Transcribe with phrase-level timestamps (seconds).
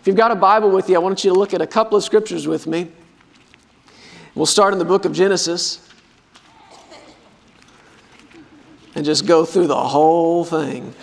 [0.00, 1.98] If you've got a Bible with you, I want you to look at a couple
[1.98, 2.90] of scriptures with me.
[4.34, 5.86] We'll start in the book of Genesis
[8.94, 10.94] and just go through the whole thing.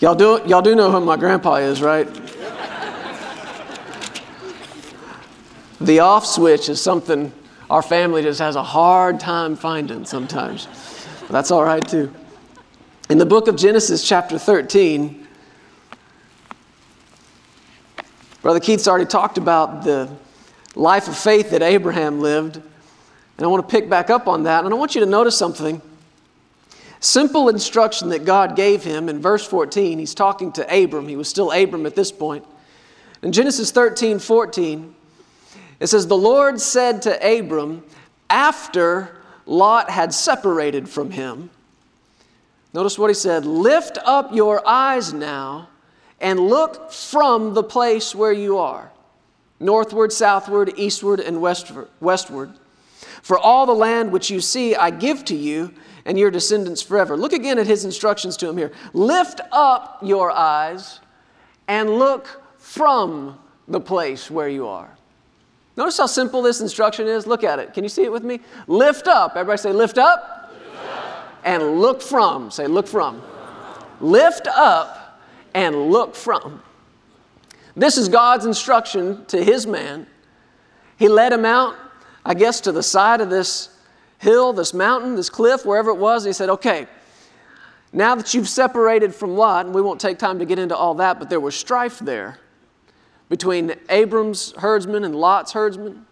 [0.00, 2.08] y'all, do, y'all do know who my grandpa is, right?
[5.80, 7.32] The off switch is something
[7.70, 10.66] our family just has a hard time finding sometimes.
[11.20, 12.12] But that's all right too.
[13.08, 15.23] In the book of Genesis, chapter 13,
[18.44, 20.06] Brother Keith's already talked about the
[20.74, 22.56] life of faith that Abraham lived.
[22.56, 22.64] And
[23.38, 24.66] I want to pick back up on that.
[24.66, 25.80] And I want you to notice something.
[27.00, 29.98] Simple instruction that God gave him in verse 14.
[29.98, 31.08] He's talking to Abram.
[31.08, 32.44] He was still Abram at this point.
[33.22, 34.94] In Genesis 13 14,
[35.80, 37.82] it says, The Lord said to Abram,
[38.28, 41.48] after Lot had separated from him,
[42.74, 45.70] notice what he said Lift up your eyes now
[46.24, 48.90] and look from the place where you are,
[49.60, 52.50] northward, southward, eastward, and westward.
[53.20, 55.74] For all the land which you see, I give to you
[56.06, 57.14] and your descendants forever.
[57.14, 58.72] Look again at his instructions to him here.
[58.94, 61.00] Lift up your eyes
[61.68, 63.38] and look from
[63.68, 64.88] the place where you are.
[65.76, 67.26] Notice how simple this instruction is.
[67.26, 67.74] Look at it.
[67.74, 68.40] Can you see it with me?
[68.66, 69.32] Lift up.
[69.32, 70.54] Everybody say, lift up.
[70.54, 71.38] Lift up.
[71.44, 72.50] And look from.
[72.50, 73.22] Say, look from.
[74.00, 75.03] Lift up
[75.54, 76.62] and look from.
[77.76, 80.06] This is God's instruction to his man.
[80.96, 81.76] He led him out
[82.24, 83.68] I guess, to the side of this
[84.18, 86.24] hill, this mountain, this cliff, wherever it was.
[86.24, 86.86] And he said, Okay,
[87.92, 90.94] now that you've separated from Lot, and we won't take time to get into all
[90.94, 92.38] that, but there was strife there
[93.28, 96.06] between Abram's herdsmen and Lot's herdsmen.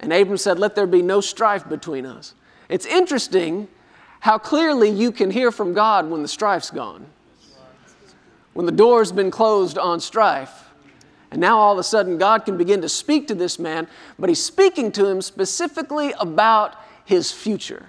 [0.00, 2.34] And Abram said, Let there be no strife between us.
[2.68, 3.66] It's interesting
[4.20, 7.06] how clearly you can hear from God when the strife's gone.
[8.58, 10.64] When the door's been closed on strife.
[11.30, 13.86] And now all of a sudden, God can begin to speak to this man,
[14.18, 16.74] but he's speaking to him specifically about
[17.04, 17.86] his future.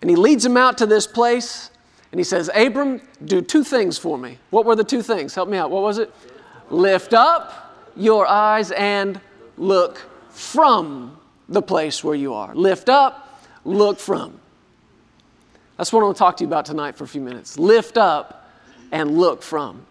[0.00, 1.70] And he leads him out to this place,
[2.12, 4.38] and he says, Abram, do two things for me.
[4.50, 5.34] What were the two things?
[5.34, 5.68] Help me out.
[5.68, 6.14] What was it?
[6.70, 9.20] Lift up your eyes and
[9.56, 9.98] look
[10.30, 12.54] from the place where you are.
[12.54, 14.38] Lift up, look from.
[15.76, 17.58] That's what I want to talk to you about tonight for a few minutes.
[17.58, 18.42] Lift up
[18.94, 19.84] and look from.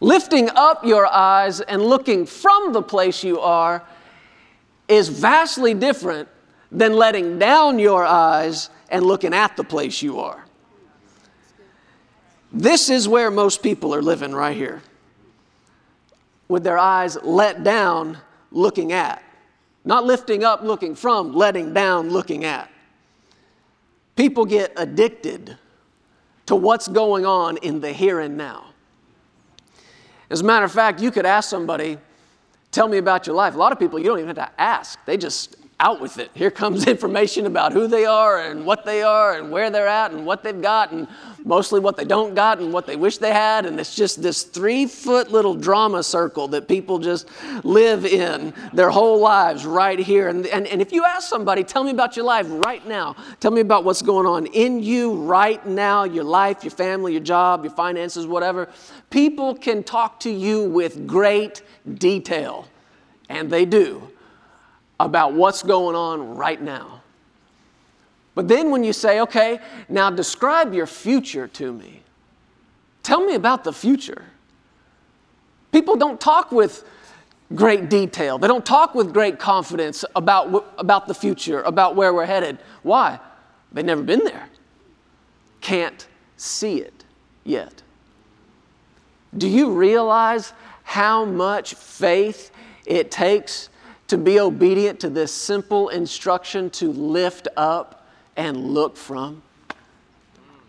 [0.00, 3.84] Lifting up your eyes and looking from the place you are
[4.88, 6.28] is vastly different
[6.72, 10.44] than letting down your eyes and looking at the place you are.
[12.52, 14.82] This is where most people are living right here.
[16.48, 18.18] With their eyes let down,
[18.50, 19.22] looking at.
[19.84, 22.68] Not lifting up, looking from, letting down, looking at.
[24.16, 25.56] People get addicted
[26.50, 28.74] to what's going on in the here and now.
[30.30, 31.96] As a matter of fact, you could ask somebody,
[32.72, 33.54] tell me about your life.
[33.54, 36.30] A lot of people, you don't even have to ask, they just out with it.
[36.34, 40.12] Here comes information about who they are and what they are and where they're at
[40.12, 41.08] and what they've got and
[41.44, 43.66] mostly what they don't got and what they wish they had.
[43.66, 47.28] And it's just this three foot little drama circle that people just
[47.64, 50.28] live in their whole lives right here.
[50.28, 53.50] And, and, and if you ask somebody, tell me about your life right now, tell
[53.50, 57.64] me about what's going on in you right now, your life, your family, your job,
[57.64, 58.68] your finances, whatever,
[59.08, 61.62] people can talk to you with great
[61.98, 62.68] detail.
[63.28, 64.10] And they do
[65.06, 67.00] about what's going on right now.
[68.34, 72.02] But then when you say, okay, now describe your future to me,
[73.02, 74.24] tell me about the future.
[75.72, 76.84] People don't talk with
[77.54, 82.26] great detail, they don't talk with great confidence about, about the future, about where we're
[82.26, 82.58] headed.
[82.82, 83.18] Why?
[83.72, 84.48] They've never been there,
[85.60, 86.06] can't
[86.36, 87.04] see it
[87.44, 87.82] yet.
[89.36, 92.50] Do you realize how much faith
[92.84, 93.69] it takes
[94.10, 98.06] to be obedient to this simple instruction to lift up
[98.36, 99.42] and look from?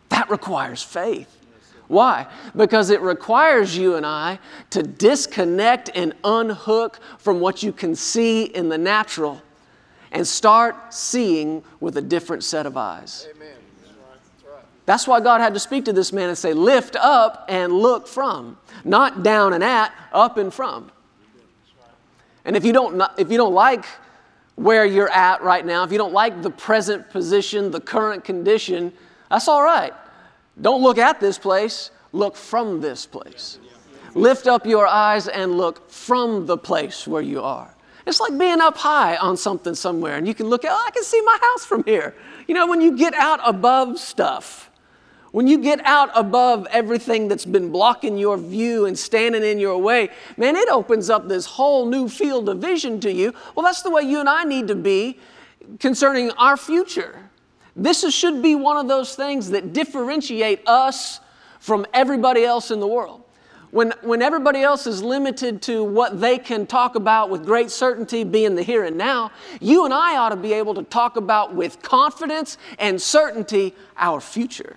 [0.09, 1.37] That requires faith.
[1.87, 2.27] Why?
[2.55, 4.39] Because it requires you and I
[4.69, 9.41] to disconnect and unhook from what you can see in the natural
[10.11, 13.27] and start seeing with a different set of eyes.
[13.35, 13.55] Amen.
[14.85, 18.07] That's why God had to speak to this man and say, Lift up and look
[18.07, 18.57] from.
[18.83, 20.91] Not down and at, up and from.
[22.45, 23.85] And if you don't, if you don't like
[24.55, 28.91] where you're at right now, if you don't like the present position, the current condition,
[29.29, 29.93] that's all right.
[30.59, 33.59] Don't look at this place, look from this place.
[34.13, 37.73] Lift up your eyes and look from the place where you are.
[38.05, 40.91] It's like being up high on something somewhere and you can look at, oh, I
[40.91, 42.15] can see my house from here.
[42.47, 44.70] You know, when you get out above stuff,
[45.31, 49.77] when you get out above everything that's been blocking your view and standing in your
[49.77, 53.33] way, man, it opens up this whole new field of vision to you.
[53.55, 55.19] Well, that's the way you and I need to be
[55.79, 57.29] concerning our future.
[57.75, 61.21] This is, should be one of those things that differentiate us
[61.59, 63.23] from everybody else in the world.
[63.69, 68.25] When, when everybody else is limited to what they can talk about with great certainty,
[68.25, 69.31] being the here and now,
[69.61, 74.19] you and I ought to be able to talk about with confidence and certainty our
[74.19, 74.75] future.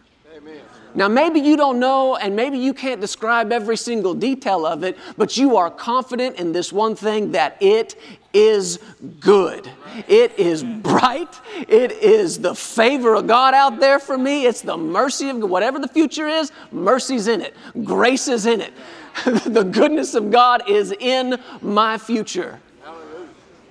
[0.97, 4.97] Now, maybe you don't know and maybe you can't describe every single detail of it,
[5.17, 7.97] but you are confident in this one thing that it
[8.33, 8.79] is
[9.19, 9.69] good.
[10.07, 11.41] It is bright.
[11.69, 14.47] It is the favor of God out there for me.
[14.47, 18.73] It's the mercy of whatever the future is, mercy's in it, grace is in it.
[19.25, 22.61] the goodness of God is in my future.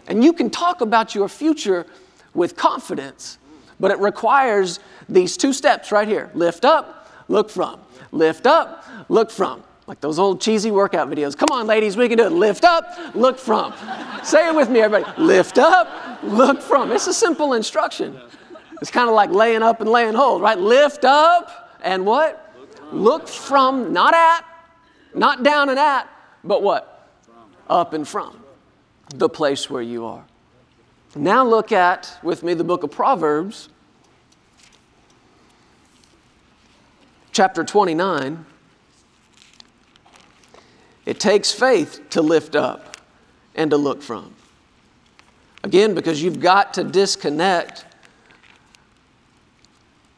[0.07, 1.85] And you can talk about your future
[2.33, 3.37] with confidence,
[3.79, 7.02] but it requires these two steps right here lift up
[7.33, 7.80] look from.
[8.12, 9.63] Lift up, look from.
[9.88, 11.35] Like those old cheesy workout videos.
[11.35, 12.31] Come on, ladies, we can do it.
[12.31, 12.85] Lift up,
[13.15, 13.74] look from.
[14.24, 15.21] Say it with me, everybody.
[15.21, 16.91] Lift up, look from.
[16.91, 18.18] It's a simple instruction.
[18.81, 20.57] It's kind of like laying up and laying hold, right?
[20.57, 22.39] Lift up and what?
[22.94, 24.45] Look from, not at,
[25.13, 26.07] not down and at,
[26.44, 27.09] but what?
[27.68, 28.39] Up and from
[29.15, 30.25] the place where you are.
[31.15, 33.69] Now look at, with me, the book of Proverbs,
[37.33, 38.45] chapter 29,
[41.06, 42.95] it takes faith to lift up
[43.56, 44.33] and to look from.
[45.63, 47.85] Again, because you've got to disconnect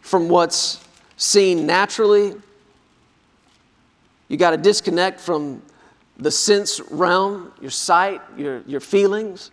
[0.02, 0.86] from what's
[1.18, 2.36] seen naturally.
[4.28, 5.62] You got to disconnect from
[6.18, 9.52] the sense realm, your sight, your, your feelings.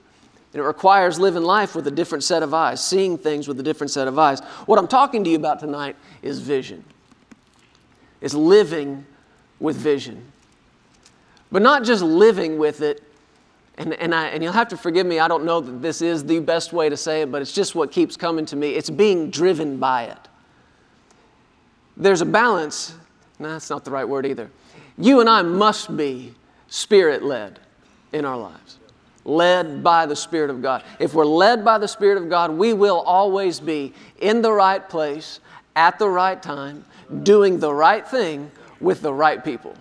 [0.52, 3.62] And it requires living life with a different set of eyes, seeing things with a
[3.62, 4.40] different set of eyes.
[4.66, 6.84] What I'm talking to you about tonight is vision
[8.22, 9.04] is living
[9.60, 10.32] with vision.
[11.50, 13.02] But not just living with it,
[13.76, 16.24] and, and, I, and you'll have to forgive me, I don't know that this is
[16.24, 18.70] the best way to say it, but it's just what keeps coming to me.
[18.70, 20.18] It's being driven by it.
[21.96, 22.94] There's a balance.
[23.38, 24.50] No, that's not the right word either.
[24.96, 26.34] You and I must be
[26.68, 27.58] spirit led
[28.12, 28.78] in our lives,
[29.24, 30.84] led by the Spirit of God.
[30.98, 34.86] If we're led by the Spirit of God, we will always be in the right
[34.86, 35.40] place
[35.76, 36.84] at the right time,
[37.22, 38.50] doing the right thing
[38.80, 39.74] with the right people.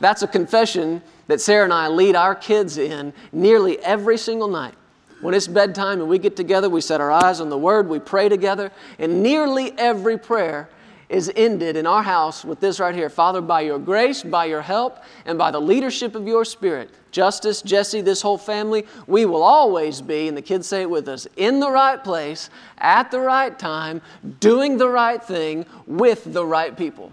[0.00, 4.74] That's a confession that Sarah and I lead our kids in nearly every single night.
[5.20, 7.98] When it's bedtime and we get together, we set our eyes on the Word, we
[7.98, 10.68] pray together, and nearly every prayer
[11.08, 14.60] is ended in our house with this right here Father, by your grace, by your
[14.60, 19.42] help, and by the leadership of your Spirit, Justice, Jesse, this whole family, we will
[19.42, 23.20] always be, and the kids say it with us, in the right place, at the
[23.20, 24.02] right time,
[24.40, 27.12] doing the right thing with the right people.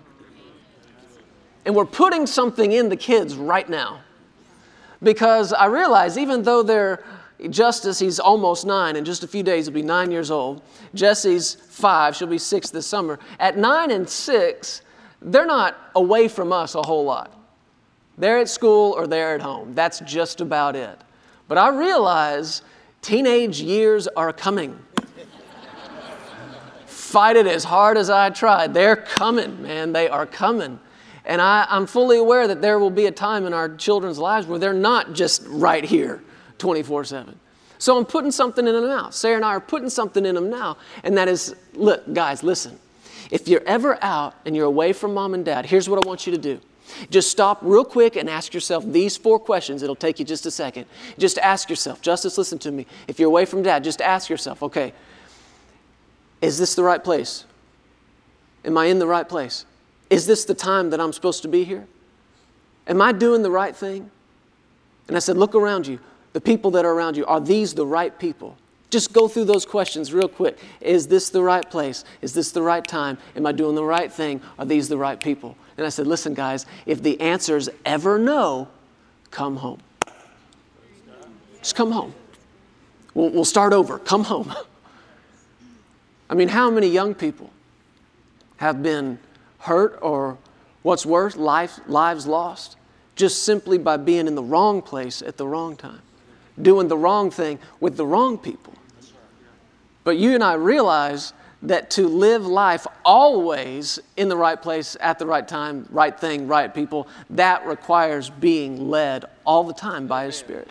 [1.65, 4.01] And we're putting something in the kids right now.
[5.01, 7.03] Because I realize even though they're
[7.49, 8.95] Justice, he's almost nine.
[8.95, 10.61] In just a few days, he'll be nine years old.
[10.93, 12.15] Jesse's five.
[12.15, 13.19] She'll be six this summer.
[13.39, 14.81] At nine and six,
[15.21, 17.33] they're not away from us a whole lot.
[18.17, 19.73] They're at school or they're at home.
[19.73, 20.97] That's just about it.
[21.47, 22.61] But I realize
[23.01, 24.79] teenage years are coming.
[26.85, 28.73] Fight it as hard as I tried.
[28.73, 29.91] They're coming, man.
[29.91, 30.79] They are coming.
[31.25, 34.47] And I, I'm fully aware that there will be a time in our children's lives
[34.47, 36.23] where they're not just right here
[36.57, 37.39] 24 7.
[37.77, 39.09] So I'm putting something in them now.
[39.09, 40.77] Sarah and I are putting something in them now.
[41.03, 42.79] And that is, look, guys, listen.
[43.31, 46.25] If you're ever out and you're away from mom and dad, here's what I want
[46.25, 46.59] you to do.
[47.09, 49.81] Just stop real quick and ask yourself these four questions.
[49.81, 50.85] It'll take you just a second.
[51.17, 52.85] Just ask yourself, Justice, listen to me.
[53.07, 54.93] If you're away from dad, just ask yourself, okay,
[56.41, 57.45] is this the right place?
[58.63, 59.65] Am I in the right place?
[60.09, 61.87] Is this the time that I'm supposed to be here?
[62.87, 64.11] Am I doing the right thing?
[65.07, 65.99] And I said, look around you
[66.35, 68.57] the people that are around you, are these the right people?
[68.89, 70.59] Just go through those questions real quick.
[70.81, 72.03] Is this the right place?
[72.21, 73.17] Is this the right time?
[73.37, 74.41] Am I doing the right thing?
[74.59, 75.55] Are these the right people?
[75.77, 78.67] And I said, listen, guys, if the answer is ever no,
[79.31, 79.79] come home.
[81.59, 82.13] Just come home.
[83.13, 83.97] We'll, we'll start over.
[83.97, 84.53] Come home.
[86.29, 87.49] I mean, how many young people
[88.57, 89.19] have been
[89.59, 90.37] hurt or
[90.81, 92.75] what's worse, life, lives lost
[93.15, 96.01] just simply by being in the wrong place at the wrong time?
[96.61, 98.73] Doing the wrong thing with the wrong people.
[100.03, 101.33] But you and I realize
[101.63, 106.47] that to live life always in the right place, at the right time, right thing,
[106.47, 110.69] right people, that requires being led all the time by His Spirit.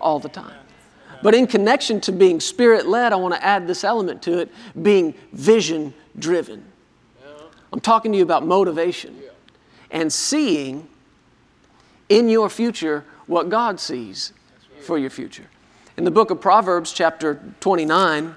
[0.00, 0.54] All the time.
[1.22, 4.52] But in connection to being Spirit led, I want to add this element to it
[4.82, 6.64] being vision driven.
[7.72, 9.18] I'm talking to you about motivation
[9.90, 10.86] and seeing
[12.08, 14.32] in your future what God sees
[14.86, 15.44] for your future.
[15.96, 18.36] In the book of Proverbs, chapter 29,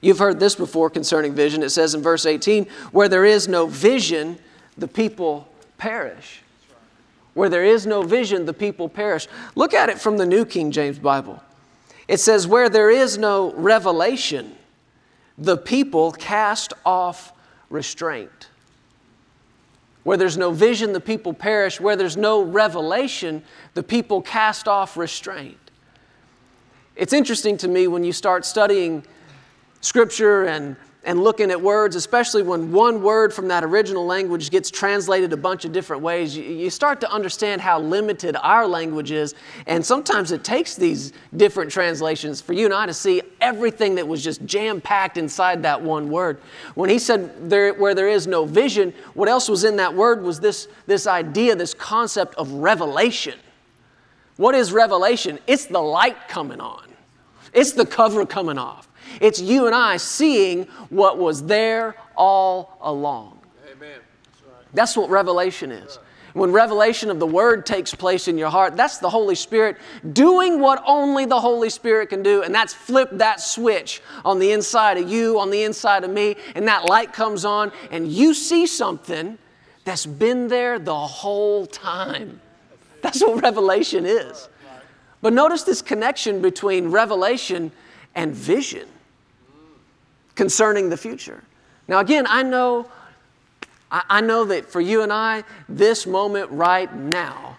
[0.00, 1.62] you've heard this before concerning vision.
[1.62, 4.38] It says in verse 18, Where there is no vision,
[4.76, 6.42] the people perish.
[7.34, 9.28] Where there is no vision, the people perish.
[9.54, 11.42] Look at it from the New King James Bible.
[12.08, 14.56] It says, Where there is no revelation,
[15.36, 17.32] the people cast off
[17.68, 18.48] restraint.
[20.06, 21.80] Where there's no vision, the people perish.
[21.80, 23.42] Where there's no revelation,
[23.74, 25.58] the people cast off restraint.
[26.94, 29.04] It's interesting to me when you start studying
[29.80, 34.72] Scripture and, and looking at words, especially when one word from that original language gets
[34.72, 39.36] translated a bunch of different ways, you, start to understand how limited our language is.
[39.68, 44.06] And sometimes it takes these different translations for you and I to see everything that
[44.06, 46.40] was just jam packed inside that one word.
[46.74, 50.24] When he said, there, where there is no vision, what else was in that word
[50.24, 53.38] was this, this idea, this concept of revelation.
[54.38, 55.38] What is revelation?
[55.46, 56.88] It's the light coming on,
[57.54, 58.88] it's the cover coming off.
[59.20, 63.38] It's you and I seeing what was there all along.
[63.70, 64.00] Amen.
[64.74, 65.98] That's what revelation is.
[66.36, 69.78] When revelation of the Word takes place in your heart, that's the Holy Spirit
[70.12, 74.52] doing what only the Holy Spirit can do, and that's flip that switch on the
[74.52, 78.34] inside of you, on the inside of me, and that light comes on, and you
[78.34, 79.38] see something
[79.84, 82.38] that's been there the whole time.
[83.00, 84.50] That's what revelation is.
[85.22, 87.72] But notice this connection between revelation
[88.14, 88.88] and vision
[90.36, 91.42] concerning the future.
[91.88, 92.88] Now, again, I know,
[93.90, 97.56] I know that for you and I, this moment right now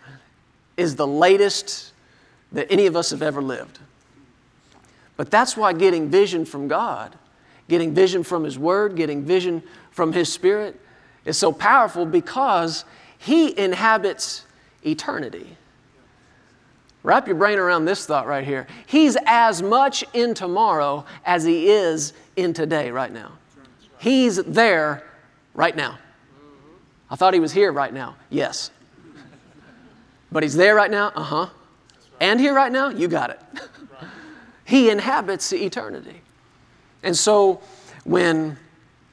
[0.77, 1.91] is the latest
[2.51, 3.79] that any of us have ever lived.
[5.17, 7.15] But that's why getting vision from God,
[7.67, 10.79] getting vision from His Word, getting vision from His Spirit
[11.25, 12.85] is so powerful because
[13.17, 14.45] He inhabits
[14.85, 15.57] eternity.
[17.03, 18.67] Wrap your brain around this thought right here.
[18.85, 23.33] He's as much in tomorrow as he is in today, right now.
[23.99, 25.03] He's there
[25.53, 25.97] right now.
[27.09, 28.15] I thought he was here right now.
[28.29, 28.71] Yes.
[30.31, 31.11] But he's there right now?
[31.15, 31.49] Uh huh.
[32.19, 32.89] And here right now?
[32.89, 33.41] You got it.
[34.65, 36.21] he inhabits eternity.
[37.03, 37.61] And so
[38.03, 38.57] when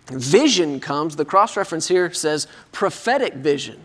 [0.09, 3.85] vision comes, the cross reference here says prophetic vision.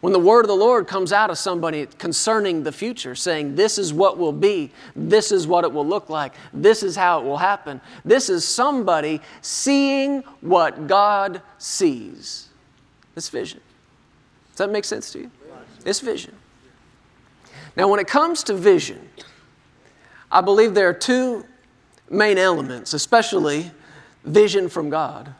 [0.00, 3.78] When the word of the Lord comes out of somebody concerning the future, saying, This
[3.78, 7.24] is what will be, this is what it will look like, this is how it
[7.24, 12.48] will happen, this is somebody seeing what God sees.
[13.14, 13.60] This vision.
[14.52, 15.30] Does that make sense to you?
[15.84, 16.34] It's vision.
[17.76, 19.08] Now, when it comes to vision,
[20.30, 21.44] I believe there are two
[22.10, 23.70] main elements, especially
[24.24, 25.34] vision from God.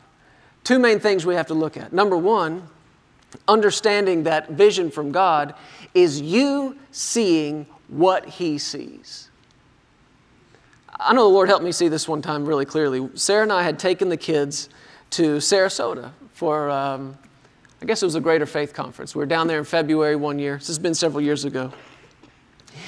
[0.63, 1.93] Two main things we have to look at.
[1.93, 2.67] Number one,
[3.47, 5.53] understanding that vision from God
[5.93, 9.29] is you seeing what He sees.
[10.99, 13.07] I know the Lord helped me see this one time really clearly.
[13.13, 14.69] Sarah and I had taken the kids
[15.11, 17.17] to Sarasota for, um,
[17.81, 19.15] I guess it was a Greater Faith Conference.
[19.15, 20.57] We were down there in February one year.
[20.57, 21.71] This has been several years ago.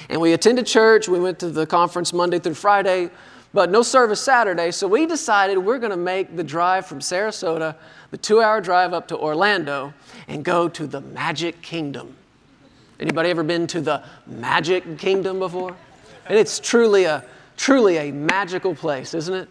[0.10, 1.08] And we attended church.
[1.08, 3.10] We went to the conference Monday through Friday,
[3.54, 4.72] but no service Saturday.
[4.72, 7.76] So we decided we're going to make the drive from Sarasota,
[8.12, 9.94] the two hour drive up to Orlando,
[10.28, 12.16] and go to the Magic Kingdom.
[13.00, 15.76] Anybody ever been to the Magic Kingdom before?
[16.26, 17.24] And it's truly a
[17.58, 19.50] truly a magical place, isn't it?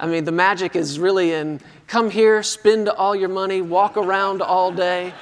[0.00, 4.42] I mean, the magic is really in come here, spend all your money, walk around
[4.42, 5.12] all day,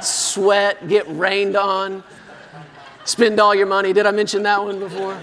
[0.00, 2.02] sweat, get rained on,
[3.04, 3.92] spend all your money.
[3.92, 5.16] Did I mention that one before?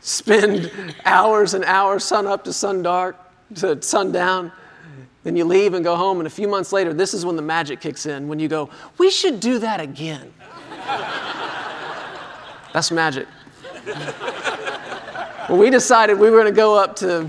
[0.00, 3.16] Spend hours and hours, sun up to sun dark,
[3.56, 4.52] to sundown.
[5.28, 7.42] Then you leave and go home, and a few months later, this is when the
[7.42, 10.32] magic kicks in when you go, We should do that again.
[12.72, 13.28] That's magic.
[15.46, 17.28] well, we decided we were going to go up to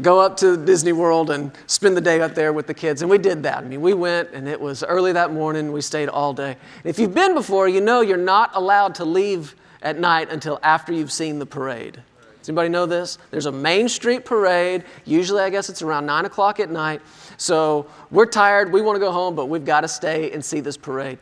[0.00, 3.02] go up to Disney World and spend the day up there with the kids.
[3.02, 3.58] And we did that.
[3.58, 5.70] I mean, we went and it was early that morning.
[5.70, 6.56] We stayed all day.
[6.82, 10.94] If you've been before, you know you're not allowed to leave at night until after
[10.94, 12.02] you've seen the parade.
[12.42, 13.18] Does anybody know this?
[13.30, 14.82] There's a Main Street parade.
[15.04, 17.00] Usually, I guess it's around 9 o'clock at night.
[17.36, 18.72] So we're tired.
[18.72, 21.20] We want to go home, but we've got to stay and see this parade.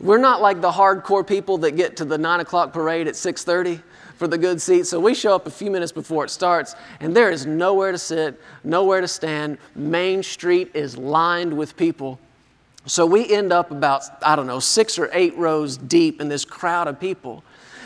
[0.00, 3.82] We're not like the hardcore people that get to the 9 o'clock parade at 6.30
[4.16, 4.86] for the good seat.
[4.86, 7.98] So we show up a few minutes before it starts, and there is nowhere to
[7.98, 9.58] sit, nowhere to stand.
[9.74, 12.18] Main Street is lined with people.
[12.86, 16.46] So we end up about, I don't know, six or eight rows deep in this
[16.46, 17.44] crowd of people.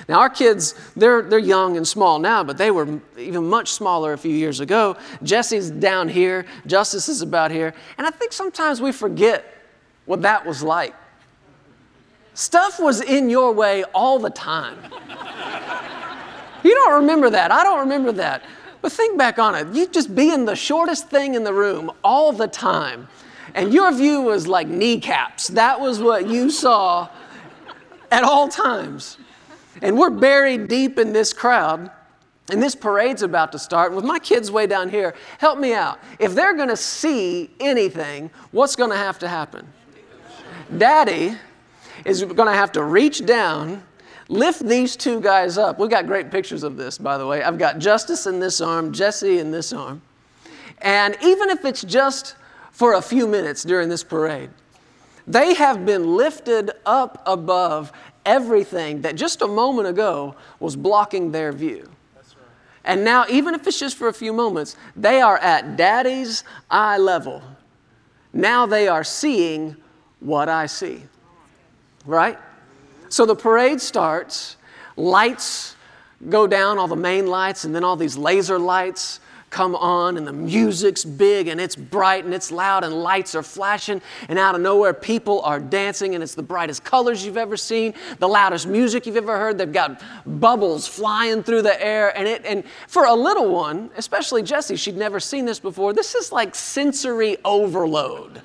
[0.08, 4.12] Now, our kids, they're, they're young and small now, but they were even much smaller
[4.12, 4.96] a few years ago.
[5.22, 7.74] Jesse's down here, Justice is about here.
[7.98, 9.44] And I think sometimes we forget
[10.04, 10.94] what that was like.
[12.34, 14.78] Stuff was in your way all the time.
[16.62, 17.50] you don't remember that.
[17.50, 18.44] I don't remember that.
[18.82, 19.74] But think back on it.
[19.74, 23.08] You just being the shortest thing in the room all the time.
[23.54, 25.48] And your view was like kneecaps.
[25.48, 27.08] That was what you saw
[28.12, 29.18] at all times.
[29.82, 31.90] And we're buried deep in this crowd.
[32.50, 33.92] And this parade's about to start.
[33.92, 35.98] With my kids way down here, help me out.
[36.18, 39.66] If they're going to see anything, what's going to have to happen?
[40.76, 41.36] Daddy
[42.04, 43.82] is going to have to reach down,
[44.28, 45.78] lift these two guys up.
[45.78, 47.42] We've got great pictures of this, by the way.
[47.42, 50.02] I've got Justice in this arm, Jesse in this arm.
[50.78, 52.36] And even if it's just
[52.70, 54.50] for a few minutes during this parade,
[55.26, 57.92] they have been lifted up above
[58.26, 61.88] everything that just a moment ago was blocking their view.
[62.84, 66.98] And now, even if it's just for a few moments, they are at daddy's eye
[66.98, 67.42] level.
[68.32, 69.76] Now they are seeing
[70.20, 71.02] what I see.
[72.04, 72.38] Right?
[73.08, 74.56] So the parade starts,
[74.96, 75.74] lights
[76.28, 79.20] go down, all the main lights, and then all these laser lights
[79.56, 83.42] come on and the music's big and it's bright and it's loud and lights are
[83.42, 87.56] flashing and out of nowhere people are dancing and it's the brightest colors you've ever
[87.56, 89.56] seen, the loudest music you've ever heard.
[89.56, 94.42] They've got bubbles flying through the air and it and for a little one, especially
[94.42, 95.94] Jesse, she'd never seen this before.
[95.94, 98.42] This is like sensory overload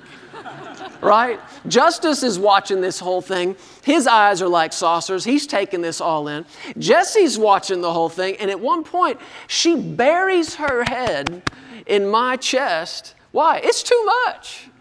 [1.02, 1.40] right?
[1.66, 3.56] Justice is watching this whole thing.
[3.82, 5.24] His eyes are like saucers.
[5.24, 6.46] He's taking this all in.
[6.78, 8.36] Jesse's watching the whole thing.
[8.36, 11.42] And at one point, she buries her head
[11.86, 13.14] in my chest.
[13.32, 13.60] Why?
[13.62, 14.68] It's too much.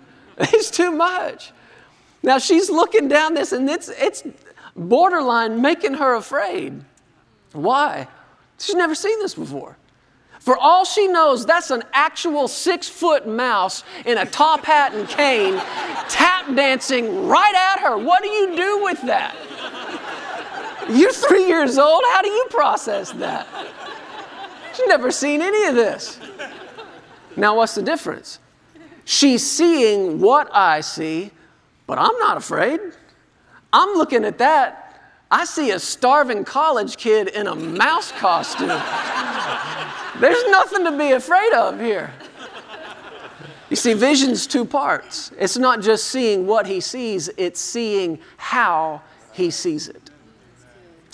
[0.53, 1.51] It's too much.
[2.23, 4.23] Now she's looking down this, and it's, it's
[4.75, 6.83] borderline making her afraid.
[7.51, 8.07] Why?
[8.57, 9.77] She's never seen this before.
[10.41, 15.07] For all she knows, that's an actual six foot mouse in a top hat and
[15.07, 15.53] cane
[16.09, 17.95] tap dancing right at her.
[17.95, 19.35] What do you do with that?
[20.89, 22.01] You're three years old.
[22.07, 23.47] How do you process that?
[24.75, 26.19] She's never seen any of this.
[27.37, 28.39] Now, what's the difference?
[29.05, 31.29] She's seeing what I see,
[31.85, 32.79] but I'm not afraid.
[33.71, 35.01] I'm looking at that.
[35.29, 38.69] I see a starving college kid in a mouse costume.
[40.21, 42.13] There's nothing to be afraid of here.
[43.71, 45.31] You see, vision's two parts.
[45.39, 49.01] It's not just seeing what he sees, it's seeing how
[49.33, 50.11] he sees it.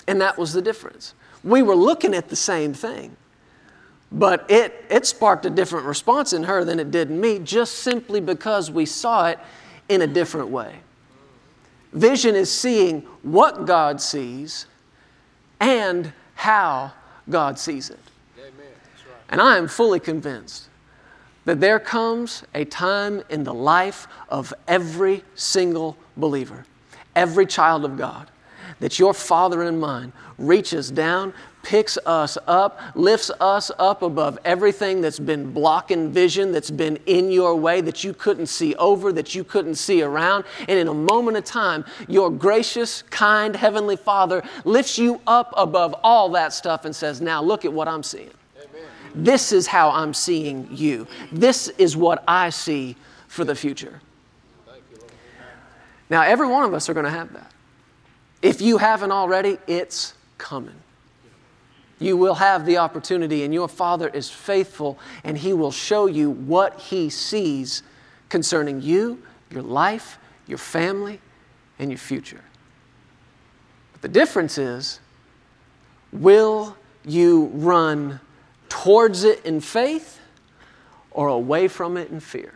[0.06, 1.14] And that was the difference.
[1.42, 3.16] We were looking at the same thing,
[4.12, 7.76] but it, it sparked a different response in her than it did in me, just
[7.76, 9.38] simply because we saw it
[9.88, 10.74] in a different way.
[11.94, 14.66] Vision is seeing what God sees
[15.60, 16.92] and how
[17.30, 18.00] God sees it.
[19.28, 20.68] And I am fully convinced
[21.44, 26.66] that there comes a time in the life of every single believer,
[27.16, 28.30] every child of God,
[28.80, 35.00] that your Father and mine reaches down, picks us up, lifts us up above everything
[35.00, 39.34] that's been blocking vision, that's been in your way, that you couldn't see over, that
[39.34, 40.44] you couldn't see around.
[40.68, 45.94] And in a moment of time, your gracious, kind Heavenly Father lifts you up above
[46.02, 48.30] all that stuff and says, Now look at what I'm seeing.
[49.14, 51.06] This is how I'm seeing you.
[51.32, 54.00] This is what I see for the future.
[56.10, 57.52] Now, every one of us are going to have that.
[58.40, 60.76] If you haven't already, it's coming.
[61.98, 66.30] You will have the opportunity, and your Father is faithful, and He will show you
[66.30, 67.82] what He sees
[68.28, 71.20] concerning you, your life, your family,
[71.78, 72.44] and your future.
[73.92, 75.00] But the difference is
[76.12, 78.20] will you run
[78.68, 80.20] towards it in faith
[81.10, 82.54] or away from it in fear.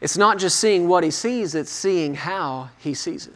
[0.00, 3.34] It's not just seeing what he sees, it's seeing how he sees it.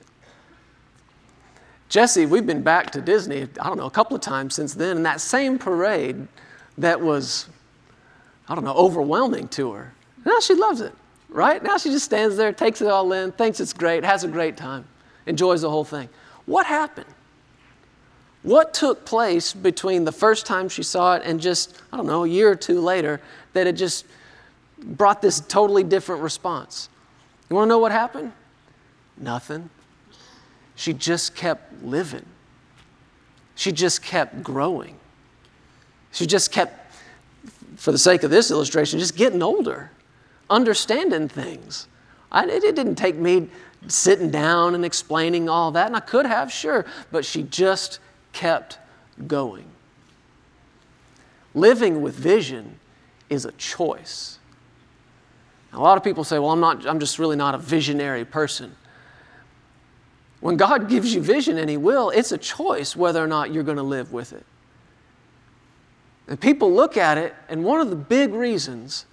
[1.89, 4.97] Jesse, we've been back to Disney, I don't know, a couple of times since then,
[4.99, 6.27] and that same parade
[6.79, 7.49] that was,
[8.49, 9.93] I don't know, overwhelming to her.
[10.25, 10.95] Now she loves it,
[11.29, 11.63] right?
[11.63, 14.57] Now she just stands there, takes it all in, thinks it's great, has a great
[14.57, 14.87] time,
[15.27, 16.09] enjoys the whole thing.
[16.47, 17.07] What happened?
[18.43, 22.25] What took place between the first time she saw it and just, I don't know,
[22.25, 23.21] a year or two later
[23.53, 24.05] that it just
[24.79, 26.89] brought this totally different response?
[27.49, 28.33] You want to know what happened?
[29.17, 29.71] Nothing.
[30.75, 32.27] She just kept living.
[33.55, 34.97] She just kept growing.
[36.11, 36.95] She just kept,
[37.77, 39.91] for the sake of this illustration, just getting older,
[40.51, 41.87] understanding things,
[42.33, 43.49] I, it, it didn't take me
[43.87, 48.01] sitting down and explaining all that, and I could have, sure, but she just
[48.33, 48.79] kept
[49.27, 49.67] going.
[51.55, 52.79] Living with vision
[53.29, 54.39] is a choice.
[55.73, 58.77] A lot of people say, well, I'm, not, I'm just really not a visionary person.
[60.41, 63.63] When God gives you vision, and He will, it's a choice whether or not you're
[63.63, 64.45] going to live with it.
[66.29, 69.07] And people look at it, and one of the big reasons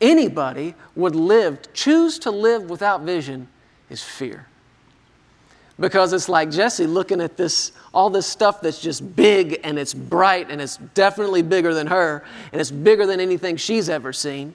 [0.00, 3.48] anybody would live, choose to live without vision,
[3.88, 4.46] is fear.
[5.80, 9.94] Because it's like Jesse looking at this, all this stuff that's just big and it's
[9.94, 14.54] bright and it's definitely bigger than her and it's bigger than anything she's ever seen.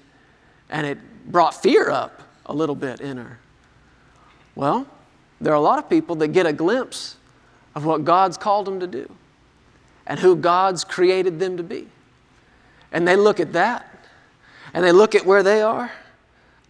[0.70, 1.00] And it
[1.32, 3.40] brought fear up a little bit in her.
[4.54, 4.86] Well,
[5.42, 7.18] there are a lot of people that get a glimpse
[7.74, 9.12] of what God's called them to do
[10.06, 11.88] and who God's created them to be.
[12.92, 14.08] And they look at that
[14.76, 15.92] and they look at where they are,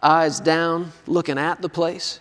[0.02, 2.20] eyes down, looking at the place.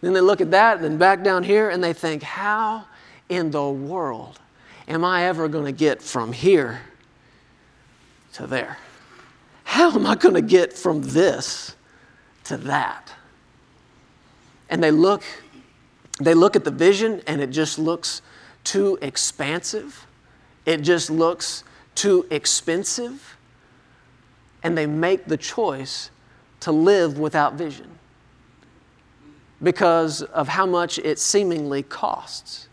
[0.00, 2.84] Then they look at that and then back down here and they think, how
[3.28, 4.38] in the world
[4.86, 6.80] am I ever going to get from here
[8.34, 8.78] to there?
[9.64, 11.74] How am I going to get from this
[12.44, 13.12] to that?
[14.68, 15.22] And they look
[16.18, 18.22] they look at the vision and it just looks
[18.64, 20.06] too expansive.
[20.64, 21.62] It just looks
[21.94, 23.36] too expensive.
[24.62, 26.10] And they make the choice
[26.60, 27.95] to live without vision
[29.62, 32.68] because of how much it seemingly costs.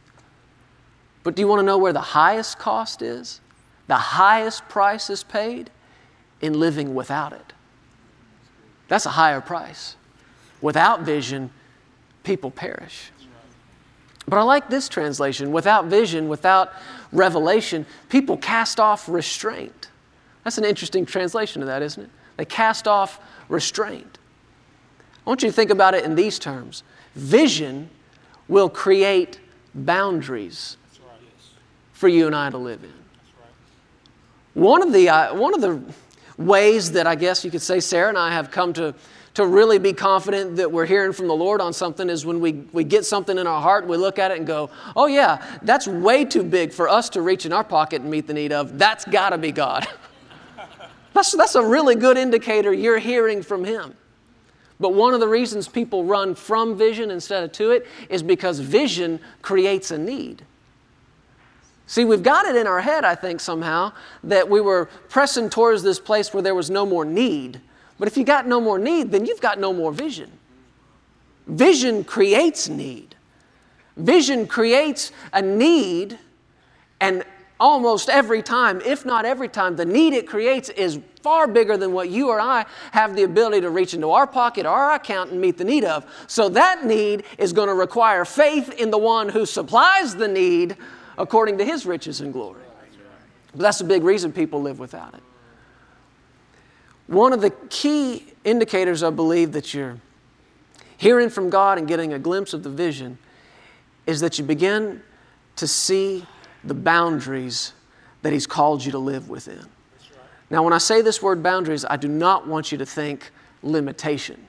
[1.23, 3.39] But do you want to know where the highest cost is?
[3.87, 5.69] The highest price is paid
[6.41, 7.53] in living without it.
[8.89, 9.95] That's a higher price.
[10.61, 11.51] Without vision,
[12.23, 13.11] people perish.
[14.27, 16.73] But I like this translation without vision, without
[17.11, 19.89] revelation, people cast off restraint.
[20.43, 22.09] That's an interesting translation of that, isn't it?
[22.37, 23.19] They cast off
[23.49, 24.17] restraint.
[25.25, 26.83] I want you to think about it in these terms
[27.15, 27.89] vision
[28.47, 29.39] will create
[29.75, 30.77] boundaries
[31.93, 32.93] for you and I to live in.
[34.53, 35.81] One of the, uh, one of the
[36.37, 38.93] ways that I guess you could say Sarah and I have come to
[39.33, 42.51] to really be confident that we're hearing from the Lord on something is when we,
[42.71, 45.87] we get something in our heart, we look at it and go, oh, yeah, that's
[45.87, 48.77] way too big for us to reach in our pocket and meet the need of.
[48.77, 49.87] That's got to be God.
[51.13, 53.95] that's, that's a really good indicator you're hearing from Him.
[54.83, 58.59] But one of the reasons people run from vision instead of to it is because
[58.59, 60.43] vision creates a need.
[61.87, 63.93] See, we've got it in our head, I think, somehow,
[64.25, 67.61] that we were pressing towards this place where there was no more need.
[67.97, 70.29] But if you got no more need, then you've got no more vision.
[71.47, 73.15] Vision creates need.
[73.95, 76.19] Vision creates a need,
[76.99, 77.23] and
[77.59, 81.93] almost every time, if not every time, the need it creates is far bigger than
[81.93, 85.31] what you or I have the ability to reach into our pocket or our account
[85.31, 86.05] and meet the need of.
[86.27, 90.75] So that need is going to require faith in the one who supplies the need
[91.17, 92.61] according to his riches and glory.
[93.51, 95.23] But that's a big reason people live without it.
[97.07, 99.97] One of the key indicators, I believe, that you're
[100.97, 103.17] hearing from God and getting a glimpse of the vision
[104.05, 105.01] is that you begin
[105.57, 106.25] to see
[106.63, 107.73] the boundaries
[108.21, 109.57] that He's called you to live within.
[109.57, 109.67] Right.
[110.49, 114.45] Now, when I say this word boundaries, I do not want you to think limitation.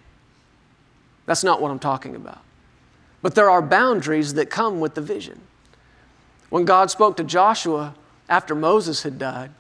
[1.27, 2.41] That's not what I'm talking about.
[3.23, 5.41] But there are boundaries that come with the vision.
[6.51, 7.95] When God spoke to Joshua
[8.29, 9.51] after Moses had died,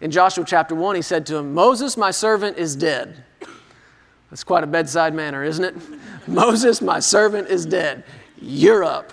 [0.00, 3.24] in Joshua chapter 1, he said to him, Moses, my servant, is dead.
[4.30, 5.74] That's quite a bedside manner, isn't it?
[6.28, 8.04] Moses, my servant, is dead.
[8.40, 9.12] You're up.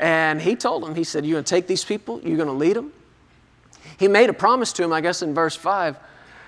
[0.00, 2.54] And he told him, he said, You're going to take these people, you're going to
[2.54, 2.90] lead them.
[3.98, 5.96] He made a promise to him, I guess, in verse 5.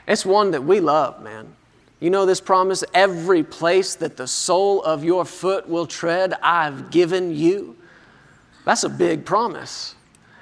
[0.08, 1.54] It's one that we love, man.
[2.00, 2.82] You know this promise?
[2.94, 7.76] Every place that the sole of your foot will tread, I've given you.
[8.64, 9.94] That's a big promise.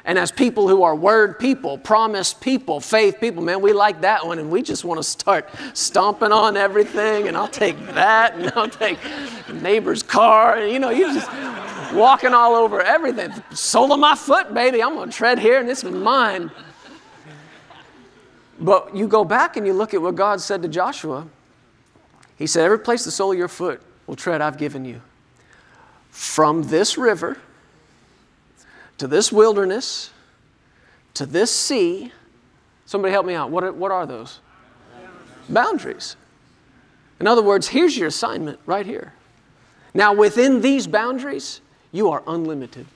[0.05, 4.27] And as people who are word people, promise people, faith people, man, we like that
[4.27, 8.51] one and we just want to start stomping on everything and I'll take that and
[8.57, 8.99] I'll take
[9.53, 10.57] neighbor's car.
[10.57, 11.29] And, you know, you just
[11.92, 13.33] walking all over everything.
[13.53, 14.83] Sole of my foot, baby.
[14.83, 16.50] I'm going to tread here and this is mine.
[18.59, 21.26] But you go back and you look at what God said to Joshua.
[22.37, 25.00] He said, Every place the sole of your foot will tread, I've given you.
[26.11, 27.38] From this river,
[28.98, 30.11] to this wilderness,
[31.14, 32.12] to this sea.
[32.85, 33.50] Somebody help me out.
[33.50, 34.40] What are, what are those?
[35.48, 36.16] Boundaries.
[37.18, 39.12] In other words, here's your assignment right here.
[39.94, 41.61] Now, within these boundaries,
[41.92, 42.87] you are unlimited.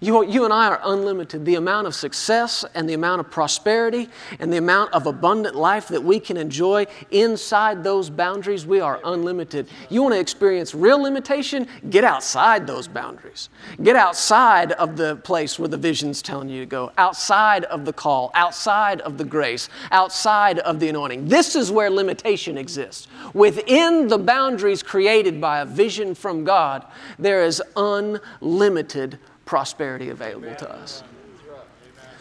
[0.00, 1.44] You, you and I are unlimited.
[1.44, 4.08] The amount of success and the amount of prosperity
[4.38, 9.00] and the amount of abundant life that we can enjoy inside those boundaries, we are
[9.04, 9.66] unlimited.
[9.90, 11.66] You want to experience real limitation?
[11.90, 13.48] Get outside those boundaries.
[13.82, 17.92] Get outside of the place where the vision's telling you to go, outside of the
[17.92, 21.26] call, outside of the grace, outside of the anointing.
[21.26, 23.08] This is where limitation exists.
[23.34, 26.86] Within the boundaries created by a vision from God,
[27.18, 31.02] there is unlimited prosperity available to us.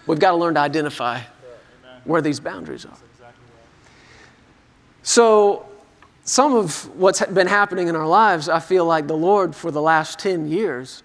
[0.08, 1.20] We've got to learn to identify
[2.06, 2.98] where these boundaries are.
[5.04, 5.66] So,
[6.24, 9.82] some of what's been happening in our lives, I feel like the Lord for the
[9.82, 11.04] last 10 years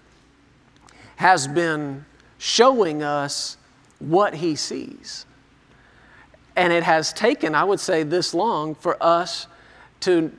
[1.17, 2.05] has been
[2.37, 3.57] showing us
[3.99, 5.25] what He sees.
[6.55, 9.47] And it has taken, I would say, this long for us
[10.01, 10.31] to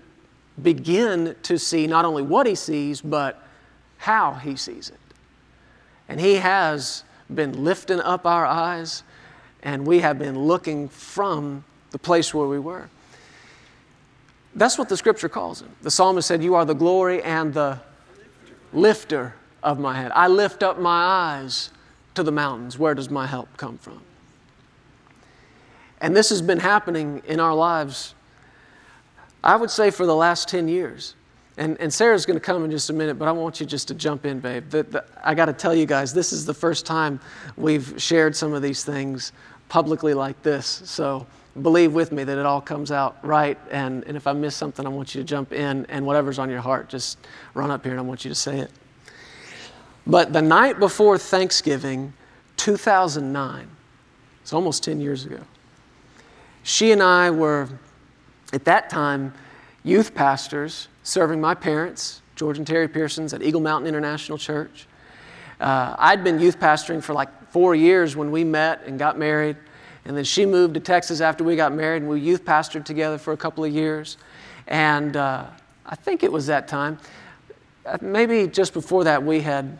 [0.62, 3.46] begin to see not only what He sees, but
[3.98, 4.98] how He sees it.
[6.08, 9.02] And He has been lifting up our eyes,
[9.62, 12.88] and we have been looking from the place where we were.
[14.54, 15.70] That's what the scripture calls him.
[15.82, 17.80] The psalmist said, You are the glory and the
[18.72, 20.12] lifter of my head.
[20.14, 21.70] I lift up my eyes
[22.14, 22.78] to the mountains.
[22.78, 24.00] Where does my help come from?
[26.00, 28.14] And this has been happening in our lives,
[29.42, 31.14] I would say, for the last 10 years.
[31.56, 33.86] And, and Sarah's going to come in just a minute, but I want you just
[33.88, 34.68] to jump in, babe.
[34.70, 37.20] The, the, I got to tell you guys, this is the first time
[37.56, 39.32] we've shared some of these things
[39.68, 40.82] publicly like this.
[40.84, 41.26] So
[41.62, 43.56] believe with me that it all comes out right.
[43.70, 46.50] And, and if I miss something, I want you to jump in, and whatever's on
[46.50, 47.18] your heart, just
[47.54, 48.70] run up here and I want you to say it.
[50.06, 52.12] But the night before Thanksgiving,
[52.56, 53.68] 2009,
[54.42, 55.40] it's almost 10 years ago,
[56.64, 57.68] she and I were,
[58.52, 59.32] at that time,
[59.84, 64.86] youth pastors serving my parents, George and Terri Pearsons at Eagle Mountain International Church.
[65.60, 69.56] Uh, I'd been youth pastoring for like four years when we met and got married.
[70.06, 73.16] And then she moved to Texas after we got married, and we youth pastored together
[73.16, 74.16] for a couple of years.
[74.66, 75.46] And uh,
[75.86, 76.98] I think it was that time,
[77.86, 79.78] uh, maybe just before that, we had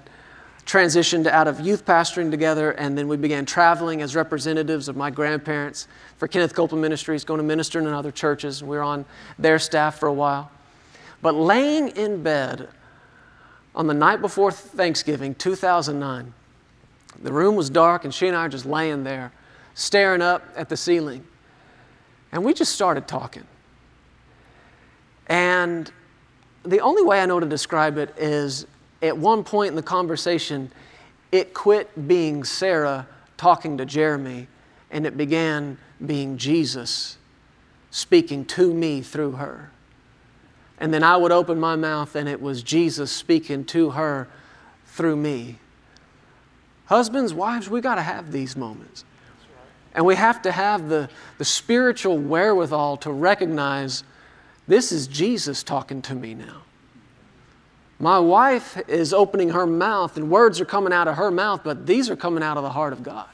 [0.66, 5.10] transitioned out of youth pastoring together, and then we began traveling as representatives of my
[5.10, 8.62] grandparents for Kenneth Copeland Ministries, going to minister in other churches.
[8.62, 9.04] We were on
[9.38, 10.50] their staff for a while.
[11.20, 12.68] But laying in bed
[13.74, 16.32] on the night before Thanksgiving, 2009,
[17.22, 19.32] the room was dark, and she and I are just laying there,
[19.74, 21.26] staring up at the ceiling.
[22.32, 23.44] And we just started talking.
[25.26, 25.90] And
[26.64, 28.66] the only way I know to describe it is
[29.04, 30.70] at one point in the conversation,
[31.30, 34.48] it quit being Sarah talking to Jeremy,
[34.90, 37.18] and it began being Jesus
[37.90, 39.70] speaking to me through her.
[40.78, 44.28] And then I would open my mouth and it was Jesus speaking to her
[44.86, 45.60] through me.
[46.86, 49.04] Husbands, wives, we got to have these moments.
[49.94, 54.02] And we have to have the, the spiritual wherewithal to recognize
[54.66, 56.63] this is Jesus talking to me now.
[58.04, 61.86] My wife is opening her mouth and words are coming out of her mouth, but
[61.86, 63.30] these are coming out of the heart of God.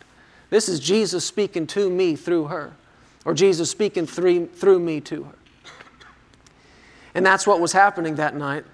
[0.48, 2.70] This is Jesus speaking to me through her,
[3.24, 5.34] or Jesus speaking through, me to her.
[7.16, 8.64] And that's what was happening that night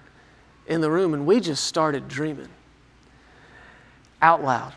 [0.67, 1.15] in the room.
[1.15, 2.49] And we just started dreaming
[4.21, 4.73] out loud.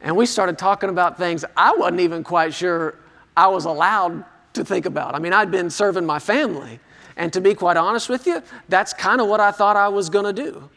[0.00, 2.96] And we started talking about things I wasn't even quite sure
[3.36, 5.14] I was allowed to think about.
[5.14, 6.80] I mean, I'd been serving my family.
[7.16, 10.08] And to be quite honest with you, that's kind of what I thought I was
[10.10, 10.68] going to do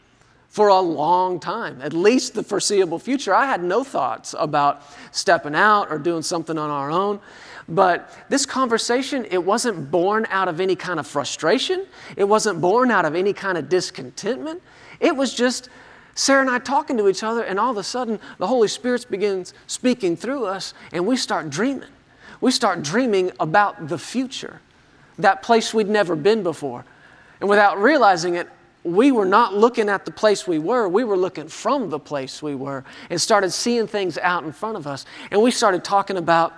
[0.48, 3.32] for a long time, at least the foreseeable future.
[3.32, 7.20] I had no thoughts about stepping out or doing something on our own.
[7.68, 11.86] But this conversation, it wasn't born out of any kind of frustration.
[12.16, 14.60] It wasn't born out of any kind of discontentment.
[14.98, 15.68] It was just
[16.14, 19.06] Sarah and I talking to each other, and all of a sudden, the Holy Spirit
[19.08, 21.88] begins speaking through us, and we start dreaming.
[22.40, 24.60] We start dreaming about the future,
[25.22, 26.84] that place we'd never been before.
[27.40, 28.48] And without realizing it,
[28.82, 32.42] we were not looking at the place we were, we were looking from the place
[32.42, 35.04] we were and started seeing things out in front of us.
[35.30, 36.54] And we started talking about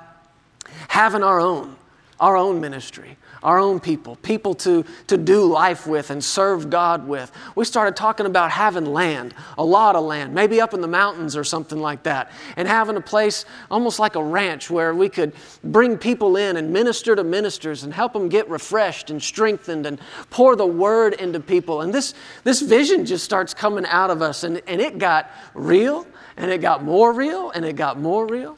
[0.88, 1.76] having our own,
[2.20, 7.06] our own ministry, our own people, people to, to do life with and serve God
[7.06, 7.32] with.
[7.54, 11.36] We started talking about having land, a lot of land, maybe up in the mountains
[11.36, 15.32] or something like that, and having a place almost like a ranch where we could
[15.64, 20.00] bring people in and minister to ministers and help them get refreshed and strengthened and
[20.30, 21.80] pour the word into people.
[21.80, 26.06] And this, this vision just starts coming out of us, and, and it got real,
[26.36, 28.56] and it got more real, and it got more real.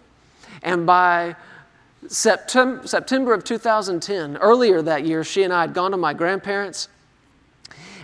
[0.63, 1.37] And by
[2.09, 6.89] September, September of 2010, earlier that year, she and I had gone to my grandparents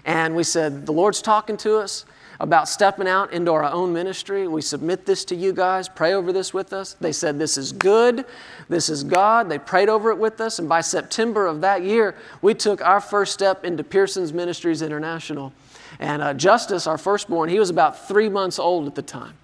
[0.04, 2.04] and we said, The Lord's talking to us
[2.38, 4.48] about stepping out into our own ministry.
[4.48, 5.88] We submit this to you guys.
[5.88, 6.94] Pray over this with us.
[6.94, 8.24] They said, This is good.
[8.68, 9.48] This is God.
[9.48, 10.58] They prayed over it with us.
[10.58, 15.52] And by September of that year, we took our first step into Pearsons Ministries International.
[15.98, 19.34] And uh, Justice, our firstborn, he was about three months old at the time.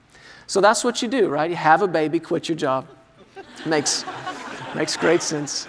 [0.46, 1.50] So that's what you do, right?
[1.50, 2.86] You have a baby, quit your job.
[3.64, 4.05] Makes,
[4.75, 5.68] makes great sense.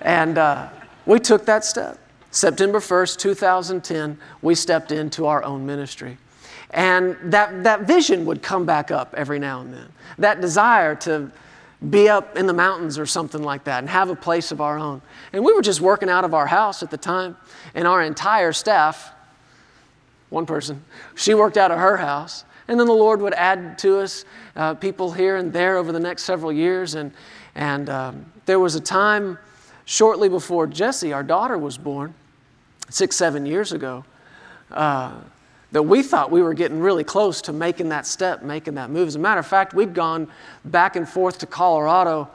[0.00, 0.68] And uh,
[1.06, 1.98] we took that step.
[2.30, 6.16] September 1st, 2010, we stepped into our own ministry.
[6.70, 9.88] And that, that vision would come back up every now and then.
[10.18, 11.30] That desire to
[11.90, 14.78] be up in the mountains or something like that and have a place of our
[14.78, 15.02] own.
[15.32, 17.36] And we were just working out of our house at the time,
[17.74, 19.12] and our entire staff,
[20.30, 20.82] one person,
[21.14, 22.44] she worked out of her house.
[22.68, 24.24] And then the Lord would add to us
[24.56, 26.94] uh, people here and there over the next several years.
[26.94, 27.12] And,
[27.54, 29.38] and um, there was a time
[29.84, 32.14] shortly before Jesse, our daughter, was born,
[32.88, 34.04] six, seven years ago,
[34.70, 35.12] uh,
[35.72, 39.08] that we thought we were getting really close to making that step, making that move.
[39.08, 40.28] As a matter of fact, we'd gone
[40.64, 42.30] back and forth to Colorado,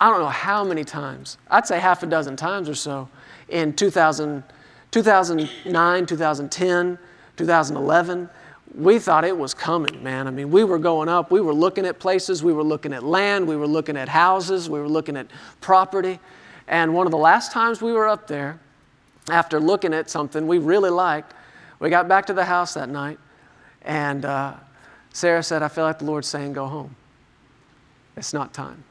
[0.00, 1.38] I don't know how many times.
[1.50, 3.08] I'd say half a dozen times or so
[3.48, 4.42] in 2000,
[4.90, 6.98] 2009, 2010,
[7.36, 8.30] 2011
[8.76, 10.28] we thought it was coming, man.
[10.28, 13.02] I mean, we were going up, we were looking at places, we were looking at
[13.02, 15.28] land, we were looking at houses, we were looking at
[15.62, 16.20] property.
[16.68, 18.60] And one of the last times we were up there,
[19.30, 21.32] after looking at something we really liked,
[21.78, 23.18] we got back to the house that night,
[23.82, 24.54] and uh,
[25.12, 26.94] Sarah said, I feel like the Lord's saying, Go home.
[28.16, 28.84] It's not time.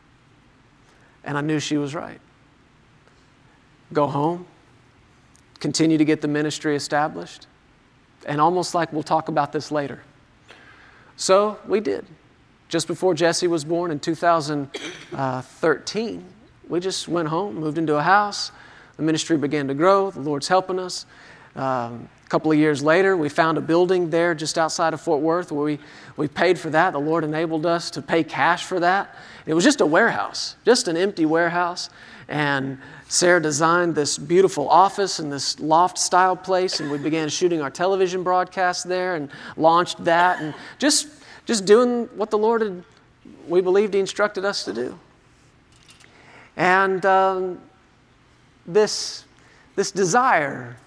[1.24, 2.20] And I knew she was right.
[3.94, 4.46] Go home,
[5.60, 7.48] continue to get the ministry established,
[8.26, 10.02] and almost like we'll talk about this later.
[11.18, 12.06] So we did.
[12.68, 16.26] Just before Jesse was born in 2013,
[16.68, 18.52] we just went home, moved into a house.
[18.98, 20.12] The ministry began to grow.
[20.12, 21.06] The Lord's helping us.
[21.56, 25.22] Um, a couple of years later, we found a building there just outside of Fort
[25.22, 25.80] Worth where we,
[26.18, 26.94] we paid for that.
[26.94, 29.16] The Lord enabled us to pay cash for that.
[29.46, 31.92] It was just a warehouse, just an empty warehouse.
[32.28, 37.62] And Sarah designed this beautiful office and this loft style place, and we began shooting
[37.62, 41.08] our television broadcast there and launched that and just,
[41.46, 42.84] just doing what the Lord had,
[43.48, 45.00] we believed He instructed us to do.
[46.58, 47.60] And um,
[48.66, 49.26] this,
[49.76, 50.78] this desire,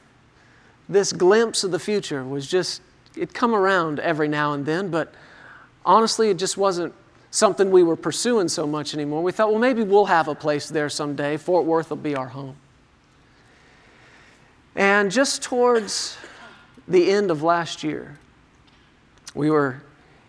[0.89, 2.83] this glimpse of the future was just,
[3.15, 5.15] it'd come around every now and then, but
[5.85, 6.93] honestly, it just wasn't
[7.31, 9.23] something we were pursuing so much anymore.
[9.23, 11.37] We thought, well, maybe we'll have a place there someday.
[11.37, 12.57] Fort Worth will be our home.
[14.75, 16.17] And just towards
[16.87, 18.19] the end of last year,
[19.35, 19.83] we were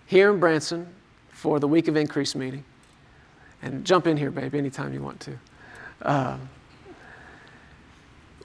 [0.07, 0.87] here in Branson
[1.29, 2.63] for the Week of Increase meeting.
[3.61, 5.39] And jump in here, baby, anytime you want to.
[6.01, 6.37] Uh,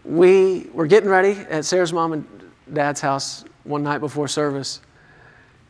[0.05, 2.27] we were getting ready at Sarah's mom and
[2.73, 4.81] dad's house one night before service.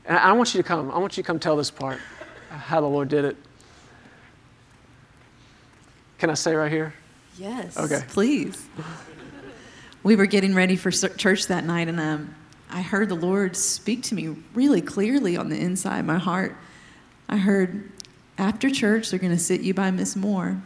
[0.06, 0.90] And I want you to come.
[0.90, 1.98] I want you to come tell this part,
[2.58, 3.36] how the Lord did it.
[6.18, 6.94] Can I say right here?
[7.38, 7.76] Yes.
[7.76, 8.02] Okay.
[8.08, 8.66] Please.
[10.02, 12.34] We were getting ready for church that night, and um,
[12.70, 16.56] I heard the Lord speak to me really clearly on the inside of my heart.
[17.28, 17.90] I heard,
[18.38, 20.62] after church, they're going to sit you by Miss Moore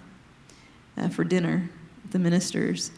[0.96, 1.70] uh, for dinner,
[2.11, 2.90] the ministers,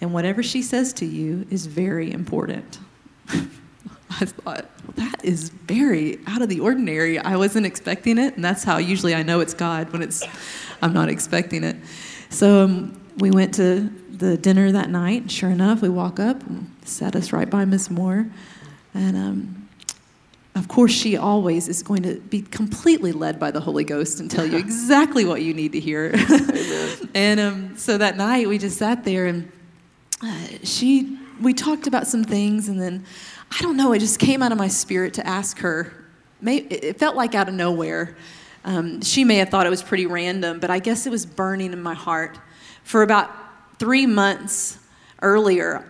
[0.00, 2.78] and whatever she says to you is very important.
[4.10, 7.18] I thought, well, that is very out of the ordinary.
[7.18, 10.24] I wasn't expecting it, and that's how usually I know it's God when it's
[10.80, 11.76] I'm not expecting it.
[12.30, 15.30] So um, we went to the dinner that night.
[15.30, 18.26] Sure enough, we walk up and sat us right by Miss Moore,
[18.94, 19.68] and um,
[20.58, 24.30] of course, she always is going to be completely led by the Holy Ghost and
[24.30, 26.12] tell you exactly what you need to hear.
[27.14, 29.50] and um, so that night, we just sat there and
[30.20, 33.04] uh, she, we talked about some things, and then
[33.50, 35.92] I don't know, it just came out of my spirit to ask her.
[36.42, 38.16] it felt like out of nowhere.
[38.64, 41.72] Um, she may have thought it was pretty random, but I guess it was burning
[41.72, 42.38] in my heart.
[42.84, 43.30] For about
[43.78, 44.78] three months
[45.22, 45.84] earlier,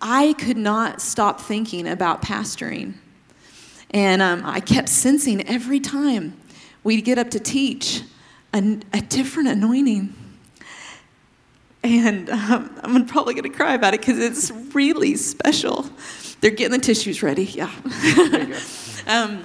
[0.00, 2.94] I could not stop thinking about pastoring.
[3.90, 6.36] And um, I kept sensing every time
[6.82, 8.02] we'd get up to teach
[8.52, 10.14] a, a different anointing.
[11.84, 15.84] And um, I'm probably going to cry about it because it's really special.
[16.40, 17.44] They're getting the tissues ready.
[17.44, 17.70] Yeah.
[19.06, 19.44] um,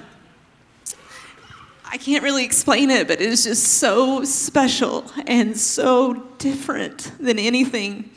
[1.84, 7.38] I can't really explain it, but it is just so special and so different than
[7.38, 8.08] anything.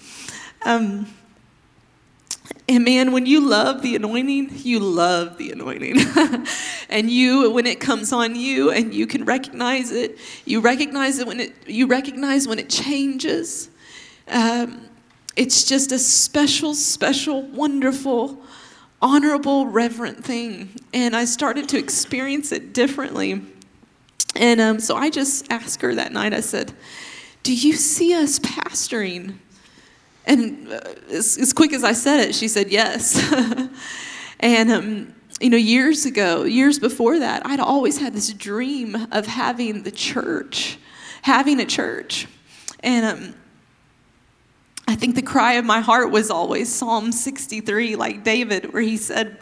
[0.61, 1.07] Um,
[2.69, 5.97] and man, when you love the anointing, you love the anointing.
[6.89, 11.28] and you, when it comes on you and you can recognize it, you recognize it
[11.28, 13.69] when it, you recognize when it changes.
[14.28, 14.89] Um,
[15.36, 18.41] it's just a special, special, wonderful,
[19.01, 20.69] honorable, reverent thing.
[20.93, 23.41] And I started to experience it differently.
[24.36, 26.74] And um, so I just asked her that night, I said,
[27.43, 29.36] Do you see us pastoring?
[30.26, 30.80] And uh,
[31.11, 33.21] as, as, quick as I said it, she said yes.
[34.39, 39.26] and, um, you know, years ago, years before that, I'd always had this dream of
[39.28, 40.78] having the church,
[41.24, 42.28] having a church.
[42.80, 43.36] And um,
[44.88, 48.97] I think the cry of my heart was always Psalm 63, like David, where he
[48.97, 49.38] said,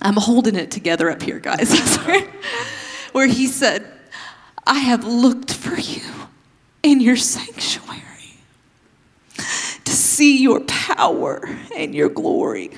[0.00, 1.96] I'm holding it together up here, guys.
[3.12, 3.86] where he said,
[4.66, 6.02] I have looked for you
[6.82, 8.04] in your sanctuary
[9.84, 12.70] to see your power and your glory.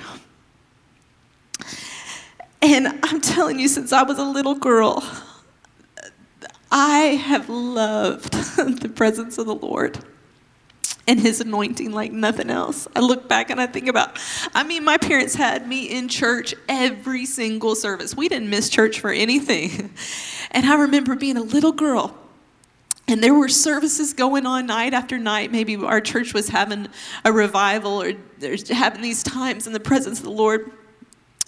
[2.61, 5.03] And I'm telling you, since I was a little girl,
[6.71, 8.33] I have loved
[8.81, 9.99] the presence of the Lord
[11.07, 12.87] and his anointing like nothing else.
[12.95, 14.17] I look back and I think about,
[14.53, 18.15] I mean, my parents had me in church every single service.
[18.15, 19.93] We didn't miss church for anything.
[20.53, 22.13] And I remember being a little girl
[23.11, 25.51] and there were services going on night after night.
[25.51, 26.87] Maybe our church was having
[27.25, 30.71] a revival or there's having these times in the presence of the Lord.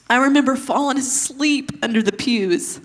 [0.10, 2.82] I remember falling asleep under the pews.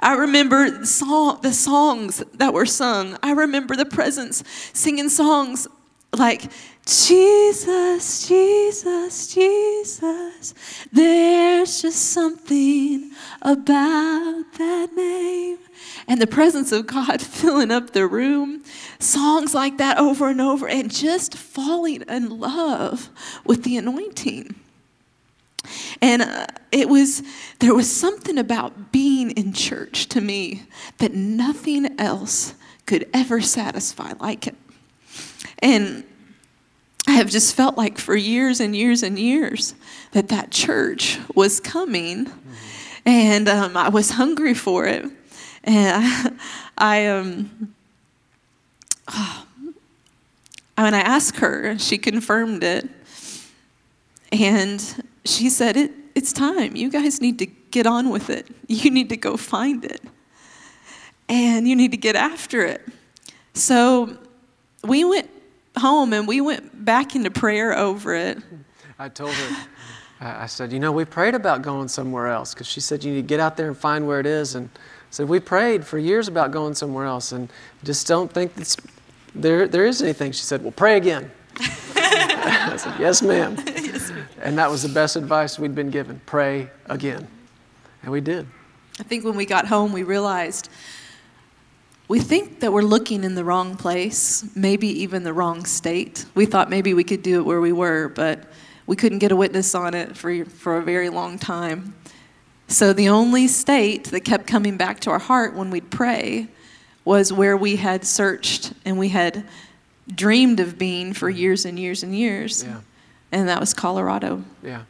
[0.00, 3.18] I remember the, song, the songs that were sung.
[3.22, 4.42] I remember the presence
[4.72, 5.68] singing songs
[6.14, 6.50] like
[6.86, 10.54] Jesus, Jesus, Jesus.
[10.90, 15.58] There's just something about that name.
[16.08, 18.64] And the presence of God filling up the room,
[18.98, 23.10] songs like that over and over, and just falling in love
[23.44, 24.54] with the anointing.
[26.00, 27.22] And uh, it was,
[27.58, 30.64] there was something about being in church to me
[30.98, 32.54] that nothing else
[32.86, 34.56] could ever satisfy like it.
[35.60, 36.04] And
[37.06, 39.74] I have just felt like for years and years and years
[40.12, 42.30] that that church was coming,
[43.04, 45.04] and um, I was hungry for it.
[45.64, 46.32] And I,
[46.78, 47.74] I um,
[49.08, 49.46] oh,
[50.76, 52.88] when I asked her, she confirmed it,
[54.32, 56.76] and she said, it, It's time.
[56.76, 58.46] You guys need to get on with it.
[58.68, 60.00] You need to go find it.
[61.28, 62.86] And you need to get after it.
[63.54, 64.16] So
[64.84, 65.28] we went
[65.76, 68.38] home and we went back into prayer over it.
[68.98, 69.56] I told her,
[70.20, 73.22] I said, You know, we prayed about going somewhere else because she said, You need
[73.22, 74.54] to get out there and find where it is.
[74.54, 74.68] And
[75.10, 77.50] said, We prayed for years about going somewhere else and
[77.82, 78.76] just don't think that's,
[79.34, 80.32] there, there is anything.
[80.32, 81.30] She said, Well, pray again.
[81.58, 83.56] I said, Yes, ma'am.
[84.40, 87.28] And that was the best advice we'd been given pray again.
[88.02, 88.46] And we did.
[88.98, 90.68] I think when we got home, we realized
[92.08, 96.24] we think that we're looking in the wrong place, maybe even the wrong state.
[96.34, 98.44] We thought maybe we could do it where we were, but
[98.86, 101.94] we couldn't get a witness on it for, for a very long time.
[102.66, 106.48] So the only state that kept coming back to our heart when we'd pray
[107.04, 109.44] was where we had searched and we had
[110.12, 112.64] dreamed of being for years and years and years.
[112.64, 112.80] Yeah.
[113.32, 114.44] And that was Colorado.
[114.62, 114.82] Yeah.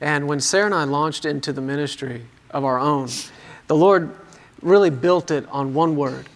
[0.00, 3.08] And when Sarah and I launched into the ministry of our own,
[3.66, 4.14] the Lord
[4.62, 6.28] really built it on one word,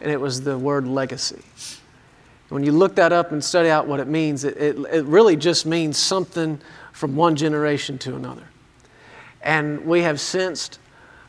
[0.00, 1.42] and it was the word legacy.
[2.48, 5.36] When you look that up and study out what it means, it, it, it really
[5.36, 6.60] just means something
[6.92, 8.44] from one generation to another.
[9.40, 10.78] And we have sensed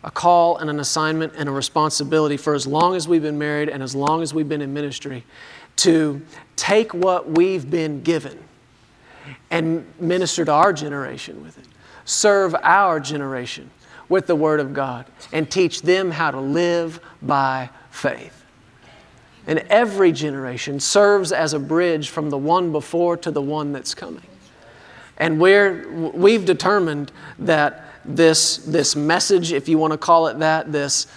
[0.03, 3.69] a call and an assignment and a responsibility for as long as we've been married
[3.69, 5.23] and as long as we've been in ministry
[5.77, 6.21] to
[6.57, 8.37] take what we've been given
[9.49, 11.65] and minister to our generation with it,
[12.05, 13.69] serve our generation
[14.09, 18.43] with the Word of God and teach them how to live by faith.
[19.47, 23.93] And every generation serves as a bridge from the one before to the one that's
[23.93, 24.23] coming.
[25.17, 30.71] And we're, we've determined that this, this message, if you want to call it that,
[30.71, 31.07] this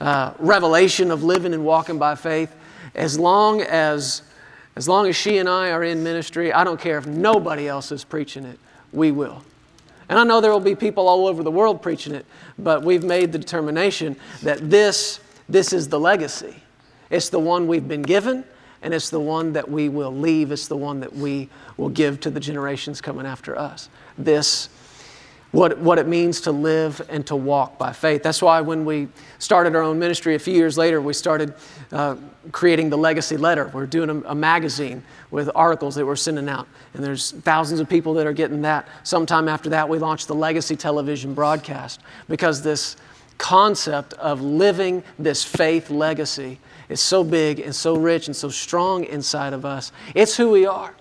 [0.00, 2.54] uh, revelation of living and walking by faith,
[2.94, 4.22] as long as,
[4.74, 7.92] as long as she and I are in ministry, I don't care if nobody else
[7.92, 8.58] is preaching it,
[8.92, 9.44] we will.
[10.08, 12.26] And I know there will be people all over the world preaching it,
[12.58, 16.56] but we've made the determination that this, this is the legacy.
[17.10, 18.44] It's the one we've been given,
[18.82, 20.52] and it's the one that we will leave.
[20.52, 23.88] It's the one that we will give to the generations coming after us.
[24.18, 24.68] This
[25.52, 28.22] what, what it means to live and to walk by faith.
[28.22, 31.54] That's why when we started our own ministry a few years later, we started
[31.92, 32.16] uh,
[32.50, 33.70] creating the Legacy Letter.
[33.72, 37.88] We're doing a, a, magazine with articles that we're sending out, and there's thousands of
[37.88, 38.88] people that are getting that.
[39.04, 42.96] Sometime after that, we launched the Legacy Television broadcast because this
[43.36, 49.04] concept of living this faith legacy is so big and so rich and so strong
[49.04, 49.92] inside of us.
[50.14, 50.94] It's who we are.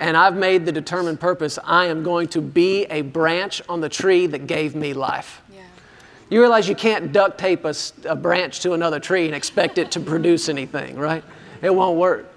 [0.00, 3.88] And I've made the determined purpose I am going to be a branch on the
[3.90, 5.42] tree that gave me life.
[5.52, 5.60] Yeah.
[6.30, 7.74] You realize you can't duct tape a,
[8.06, 11.22] a branch to another tree and expect it to produce anything, right?
[11.60, 12.32] It won't work.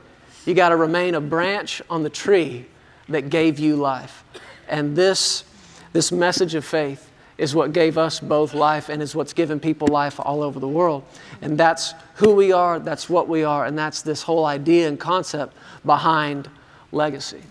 [0.46, 2.66] You got to remain a branch on the tree
[3.08, 4.26] that gave you life.
[4.68, 5.46] And this,
[5.94, 9.88] this message of faith is what gave us both life and is what's given people
[9.88, 11.06] life all over the world.
[11.42, 15.00] And that's who we are, that's what we are, and that's this whole idea and
[15.00, 15.56] concept
[15.86, 16.50] behind
[16.92, 17.42] legacy.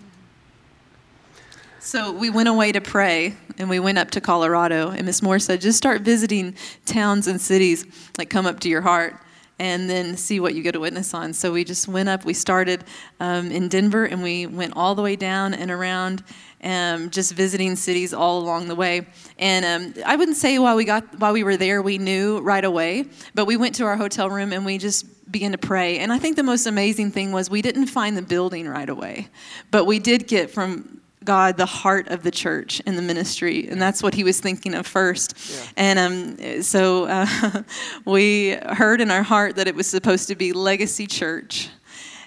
[1.83, 4.91] So we went away to pray and we went up to Colorado.
[4.91, 6.55] And Miss Moore said, just start visiting
[6.85, 9.19] towns and cities that come up to your heart
[9.59, 11.33] and then see what you get a witness on.
[11.33, 12.23] So we just went up.
[12.23, 12.85] We started
[13.19, 16.23] um, in Denver and we went all the way down and around
[16.63, 19.05] um, just visiting cities all along the way.
[19.37, 19.65] And
[19.97, 23.07] um, I wouldn't say while we got while we were there we knew right away,
[23.35, 25.99] but we went to our hotel room and we just began to pray.
[25.99, 29.27] And I think the most amazing thing was we didn't find the building right away,
[29.69, 33.81] but we did get from God the heart of the church and the ministry, and
[33.81, 35.35] that's what he was thinking of first.
[35.49, 35.65] Yeah.
[35.77, 37.63] And um, so uh,
[38.05, 41.69] we heard in our heart that it was supposed to be Legacy Church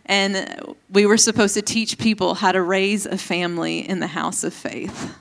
[0.07, 4.45] and we were supposed to teach people how to raise a family in the house
[4.45, 5.15] of faith.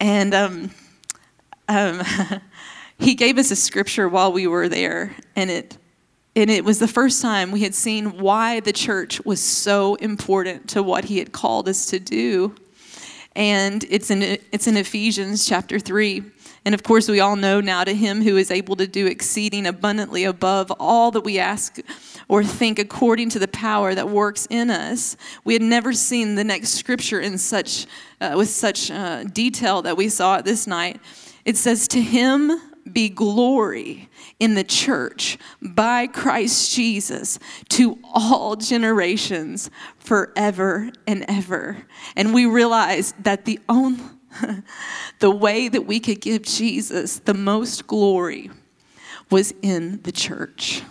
[0.00, 0.70] And um,
[1.68, 2.02] um,
[2.98, 5.78] he gave us a scripture while we were there, and it
[6.34, 10.66] and it was the first time we had seen why the church was so important
[10.70, 12.54] to what he had called us to do.
[13.34, 16.22] And it's in it's in Ephesians chapter 3.
[16.64, 19.66] And of course, we all know now to him who is able to do exceeding
[19.66, 21.78] abundantly above all that we ask
[22.28, 25.16] or think according to the power that works in us.
[25.44, 27.86] We had never seen the next scripture in such,
[28.20, 31.00] uh, with such uh, detail that we saw it this night.
[31.44, 32.52] It says, To him
[32.90, 34.08] be glory
[34.40, 37.38] in the church by Christ Jesus
[37.70, 41.86] to all generations forever and ever.
[42.16, 44.02] And we realized that the only
[45.18, 48.50] the way that we could give Jesus the most glory
[49.30, 50.82] was in the church.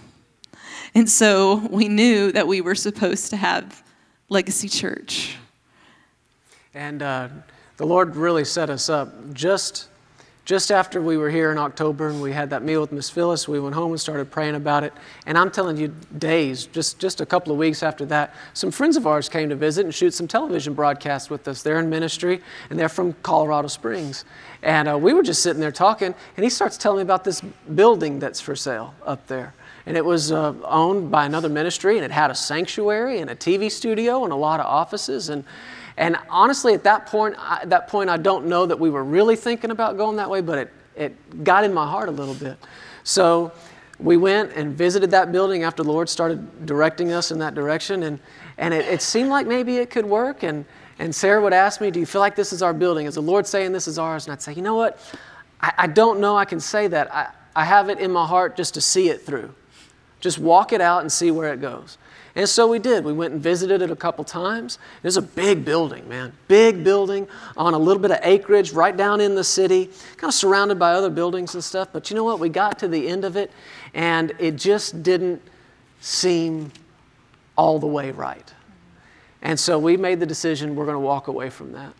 [0.93, 3.83] And so we knew that we were supposed to have
[4.29, 5.37] Legacy Church.
[6.73, 7.29] And uh,
[7.77, 9.87] the Lord really set us up just
[10.51, 13.47] just after we were here in October and we had that meal with Miss Phyllis,
[13.47, 14.91] we went home and started praying about it.
[15.25, 18.97] And I'm telling you, days, just, just a couple of weeks after that, some friends
[18.97, 21.63] of ours came to visit and shoot some television broadcasts with us.
[21.63, 24.25] They're in ministry and they're from Colorado Springs.
[24.61, 27.39] And uh, we were just sitting there talking, and he starts telling me about this
[27.73, 29.53] building that's for sale up there.
[29.85, 33.37] And it was uh, owned by another ministry, and it had a sanctuary and a
[33.37, 35.29] TV studio and a lot of offices.
[35.29, 35.45] And
[36.01, 39.35] and honestly, at that point, I, that point, I don't know that we were really
[39.35, 42.57] thinking about going that way, but it, it got in my heart a little bit.
[43.03, 43.51] So
[43.99, 48.01] we went and visited that building after the Lord started directing us in that direction,
[48.01, 48.19] and,
[48.57, 50.41] and it, it seemed like maybe it could work.
[50.41, 50.65] And,
[50.97, 53.05] and Sarah would ask me, Do you feel like this is our building?
[53.05, 54.25] Is the Lord saying this is ours?
[54.25, 54.99] And I'd say, You know what?
[55.61, 57.13] I, I don't know I can say that.
[57.13, 59.53] I, I have it in my heart just to see it through.
[60.19, 61.99] Just walk it out and see where it goes.
[62.35, 63.03] And so we did.
[63.03, 64.77] We went and visited it a couple times.
[65.03, 66.31] It was a big building, man.
[66.47, 67.27] Big building
[67.57, 70.93] on a little bit of acreage right down in the city, kind of surrounded by
[70.93, 71.89] other buildings and stuff.
[71.91, 72.39] But you know what?
[72.39, 73.51] We got to the end of it,
[73.93, 75.41] and it just didn't
[75.99, 76.71] seem
[77.57, 78.53] all the way right.
[79.41, 81.93] And so we made the decision we're going to walk away from that.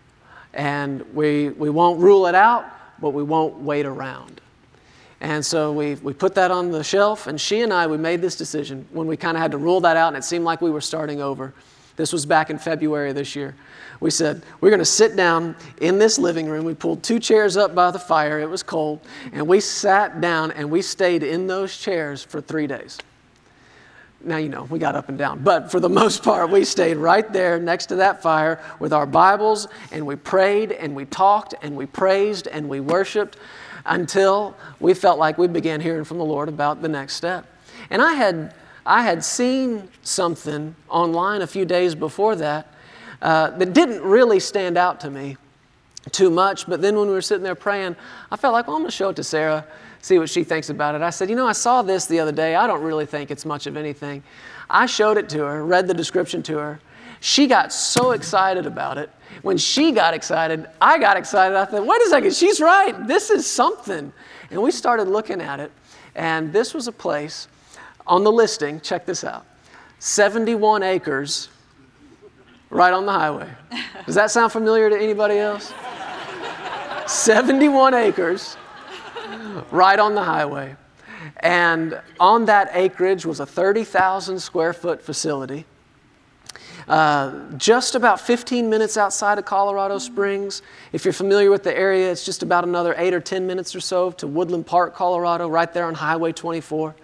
[0.54, 2.66] And we, we won't rule it out,
[3.00, 4.42] but we won't wait around.
[5.22, 8.22] And so we, we put that on the shelf, and she and I, we made
[8.22, 10.62] this decision when we kind of had to rule that out, and it seemed like
[10.62, 11.54] we were starting over.
[11.96, 13.56] This was back in February this year.
[14.00, 16.66] We said, We're going to sit down in this living room.
[16.66, 19.00] We pulled two chairs up by the fire, it was cold,
[19.32, 22.98] and we sat down and we stayed in those chairs for three days.
[24.24, 26.98] Now, you know, we got up and down, but for the most part, we stayed
[26.98, 31.54] right there next to that fire with our Bibles, and we prayed, and we talked,
[31.62, 33.38] and we praised, and we worshiped
[33.86, 37.46] until we felt like we began hearing from the Lord about the next step.
[37.90, 38.54] And I had,
[38.86, 42.68] I had seen something online a few days before that
[43.22, 45.38] uh, that didn't really stand out to me
[46.12, 46.68] too much.
[46.68, 47.96] But then when we were sitting there praying,
[48.32, 49.66] I felt like, well, I'm going to show it to Sarah,
[50.02, 51.02] see what she thinks about it.
[51.02, 52.56] I said, you know, I saw this the other day.
[52.56, 54.24] I don't really think it's much of anything.
[54.70, 56.80] I showed it to her, read the description to her.
[57.22, 59.10] She got so excited about it
[59.42, 61.58] when she got excited, I got excited.
[61.58, 63.08] I thought, wait a second, she's right.
[63.08, 64.12] This is something.
[64.52, 65.72] And we started looking at it,
[66.16, 67.48] and this was a place
[68.06, 68.80] on the listing.
[68.82, 69.46] Check this out
[70.00, 71.50] 71 acres
[72.70, 73.50] right on the highway.
[74.06, 75.74] Does that sound familiar to anybody else?
[77.08, 78.58] 71 acres
[79.72, 80.76] right on the highway.
[81.38, 85.66] And on that acreage was a 30,000 square foot facility
[86.88, 90.62] uh, just about 15 minutes outside of Colorado Springs.
[90.92, 93.80] If you're familiar with the area, it's just about another eight or 10 minutes or
[93.80, 96.96] so to Woodland Park, Colorado, right there on Highway 24.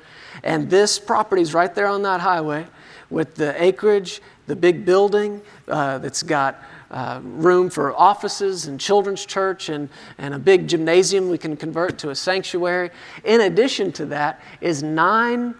[0.43, 2.67] And this property is right there on that highway
[3.09, 6.61] with the acreage, the big building uh, that's got
[6.91, 11.97] uh, room for offices and children's church and, and a big gymnasium we can convert
[11.99, 12.89] to a sanctuary.
[13.23, 15.55] In addition to that, is nine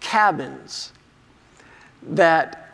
[0.00, 0.92] cabins
[2.02, 2.65] that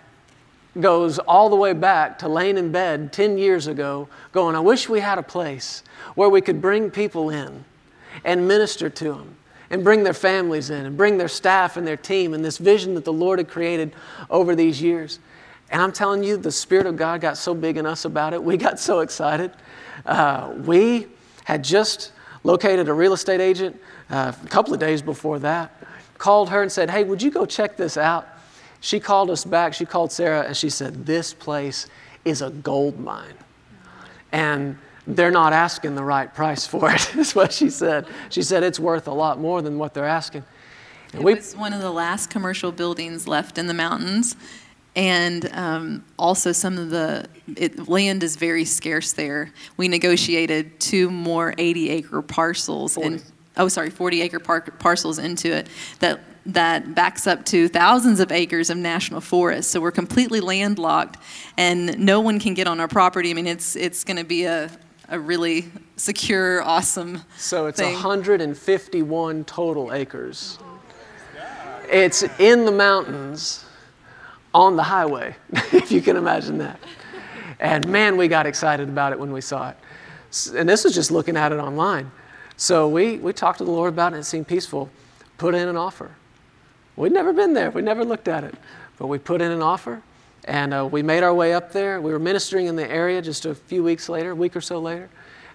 [0.80, 4.88] goes all the way back to laying in bed 10 years ago, going, I wish
[4.88, 5.82] we had a place
[6.14, 7.64] where we could bring people in
[8.24, 9.36] and minister to them
[9.70, 12.94] and bring their families in and bring their staff and their team and this vision
[12.94, 13.92] that the Lord had created
[14.30, 15.18] over these years.
[15.70, 18.42] And I'm telling you, the Spirit of God got so big in us about it.
[18.42, 19.50] We got so excited.
[20.04, 21.06] Uh, we
[21.44, 22.12] had just
[22.44, 25.72] located a real estate agent uh, a couple of days before that,
[26.18, 28.28] called her and said, Hey, would you go check this out?
[28.82, 29.72] She called us back.
[29.72, 31.86] She called Sarah and she said, This place
[32.24, 33.34] is a gold mine.
[34.32, 34.76] And
[35.06, 38.06] they're not asking the right price for it, is what she said.
[38.28, 40.44] She said it's worth a lot more than what they're asking.
[41.12, 44.36] And it we, was one of the last commercial buildings left in the mountains
[44.94, 47.26] and um, also some of the
[47.56, 49.52] it, land is very scarce there.
[49.76, 53.08] We negotiated two more 80 acre parcels 40.
[53.08, 53.22] and
[53.56, 55.68] oh sorry 40 acre par- parcels into it
[56.00, 59.70] that that backs up to thousands of acres of national forest.
[59.70, 61.18] So we're completely landlocked,
[61.56, 63.30] and no one can get on our property.
[63.30, 64.70] I mean, it's it's going to be a
[65.08, 67.22] a really secure, awesome.
[67.36, 67.92] So it's thing.
[67.92, 70.58] 151 total acres.
[71.90, 73.66] It's in the mountains
[74.54, 75.36] on the highway,
[75.72, 76.80] if you can imagine that.
[77.60, 79.76] And man, we got excited about it when we saw it.
[80.54, 82.10] And this was just looking at it online.
[82.56, 84.88] So we, we talked to the Lord about it and it seemed peaceful.
[85.36, 86.10] Put in an offer.
[86.96, 88.54] We'd never been there, we never looked at it.
[88.98, 90.02] But we put in an offer
[90.44, 92.00] and uh, we made our way up there.
[92.00, 94.78] We were ministering in the area just a few weeks later, a week or so
[94.80, 95.08] later.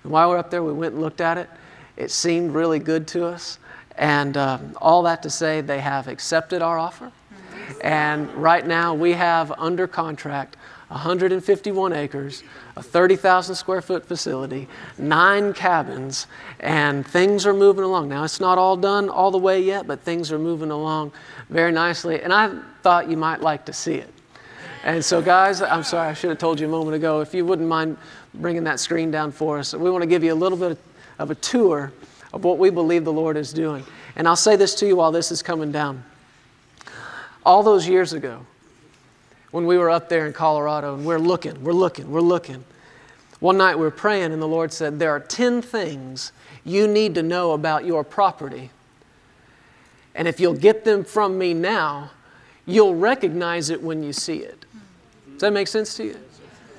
[0.03, 1.49] And while we we're up there, we went and looked at it.
[1.97, 3.59] It seemed really good to us.
[3.97, 7.11] And um, all that to say, they have accepted our offer.
[7.81, 10.55] And right now we have under contract
[10.89, 12.43] 151 acres,
[12.77, 16.27] a 30,000 square foot facility, nine cabins,
[16.61, 18.07] and things are moving along.
[18.07, 21.11] Now, it's not all done all the way yet, but things are moving along
[21.49, 22.21] very nicely.
[22.21, 24.13] And I thought you might like to see it.
[24.85, 27.19] And so, guys, I'm sorry, I should have told you a moment ago.
[27.19, 27.97] If you wouldn't mind
[28.33, 30.77] bringing that screen down for us, we want to give you a little bit
[31.19, 31.91] of a tour
[32.31, 33.83] of what we believe the Lord is doing.
[34.15, 36.05] And I'll say this to you while this is coming down
[37.45, 38.45] all those years ago
[39.57, 42.63] when we were up there in Colorado and we're looking, we're looking, we're looking.
[43.39, 46.31] One night we were praying and the Lord said, There are 10 things
[46.63, 48.69] you need to know about your property.
[50.13, 52.11] And if you'll get them from me now,
[52.67, 54.63] you'll recognize it when you see it.
[55.31, 56.19] Does that make sense to you?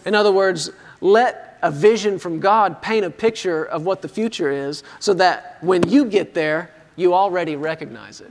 [0.06, 0.70] In other words,
[1.00, 5.58] let a vision from God paint a picture of what the future is so that
[5.62, 8.30] when you get there, you already recognize it.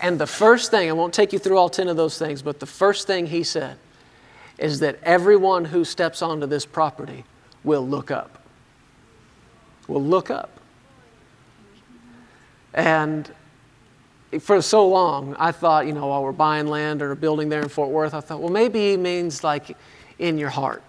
[0.00, 2.60] And the first thing, I won't take you through all 10 of those things, but
[2.60, 3.78] the first thing he said
[4.58, 7.24] is that everyone who steps onto this property
[7.64, 8.42] will look up.
[9.86, 10.50] Will look up.
[12.74, 13.30] And
[14.40, 17.68] for so long, I thought, you know, while we're buying land or building there in
[17.68, 19.76] Fort Worth, I thought, well, maybe he means like
[20.18, 20.82] in your heart.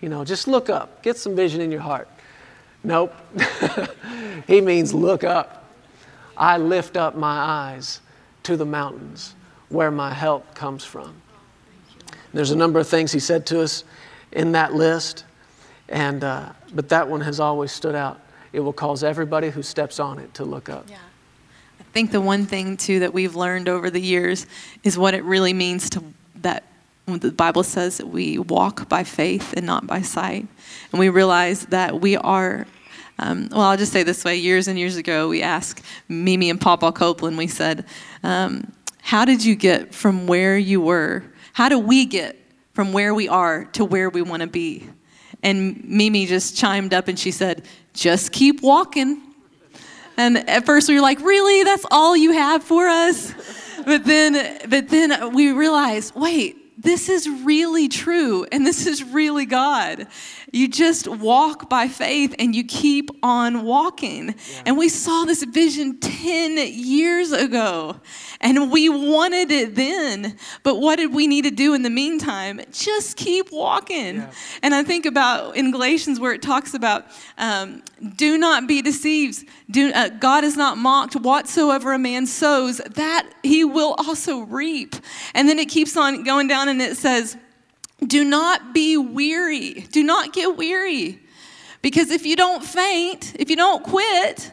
[0.00, 2.08] You know, just look up, get some vision in your heart.
[2.82, 3.14] Nope.
[4.46, 5.64] he means look up.
[6.36, 8.00] I lift up my eyes
[8.44, 9.34] to the mountains
[9.68, 11.14] where my help comes from.
[12.32, 13.84] There's a number of things he said to us
[14.32, 15.24] in that list,
[15.88, 18.20] and, uh, but that one has always stood out.
[18.52, 20.86] It will cause everybody who steps on it to look up.
[20.88, 20.96] Yeah.
[21.78, 24.46] I think the one thing, too, that we've learned over the years
[24.82, 26.02] is what it really means to
[26.36, 26.64] that
[27.06, 30.46] the Bible says that we walk by faith and not by sight.
[30.90, 32.66] And we realize that we are
[33.18, 34.36] um, well, I'll just say this way.
[34.36, 37.84] Years and years ago, we asked Mimi and Papa Copeland, we said,
[38.22, 41.24] um, How did you get from where you were?
[41.52, 42.36] How do we get
[42.72, 44.88] from where we are to where we want to be?
[45.42, 49.22] And Mimi just chimed up and she said, Just keep walking.
[50.16, 51.62] And at first we were like, Really?
[51.62, 53.32] That's all you have for us?
[53.84, 59.46] But then, but then we realized, wait, this is really true and this is really
[59.46, 60.06] God.
[60.52, 64.28] You just walk by faith and you keep on walking.
[64.28, 64.62] Yeah.
[64.66, 68.00] And we saw this vision 10 years ago
[68.40, 70.36] and we wanted it then.
[70.62, 72.60] But what did we need to do in the meantime?
[72.72, 74.16] Just keep walking.
[74.16, 74.32] Yeah.
[74.62, 77.06] And I think about in Galatians where it talks about
[77.38, 77.82] um,
[78.16, 79.48] do not be deceived.
[79.70, 81.14] Do, uh, God is not mocked.
[81.14, 84.94] Whatsoever a man sows, that he will also reap.
[85.34, 87.36] And then it keeps on going down and it says,
[88.06, 89.86] Do not be weary.
[89.90, 91.20] Do not get weary.
[91.82, 94.52] Because if you don't faint, if you don't quit,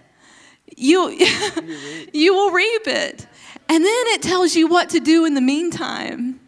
[0.75, 1.11] you,
[2.13, 3.27] you will reap it.
[3.69, 6.39] And then it tells you what to do in the meantime.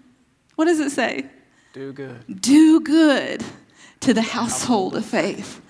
[0.55, 1.27] What does it say?
[1.71, 2.41] Do good.
[2.41, 3.43] Do good
[4.01, 5.61] to the household of faith.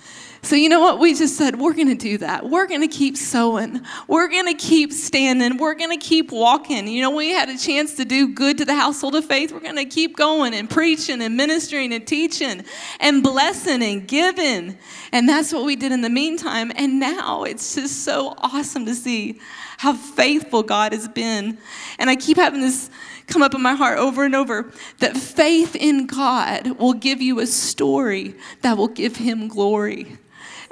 [0.44, 1.00] So, you know what?
[1.00, 2.50] We just said, we're going to do that.
[2.50, 3.80] We're going to keep sowing.
[4.10, 5.56] We're going to keep standing.
[5.56, 6.86] We're going to keep walking.
[6.86, 9.54] You know, we had a chance to do good to the household of faith.
[9.54, 12.66] We're going to keep going and preaching and ministering and teaching
[13.00, 14.78] and blessing and giving.
[15.14, 16.74] And that's what we did in the meantime.
[16.76, 19.40] And now it's just so awesome to see
[19.78, 21.58] how faithful God has been.
[21.98, 22.90] And I keep having this
[23.28, 27.40] come up in my heart over and over that faith in God will give you
[27.40, 30.18] a story that will give Him glory.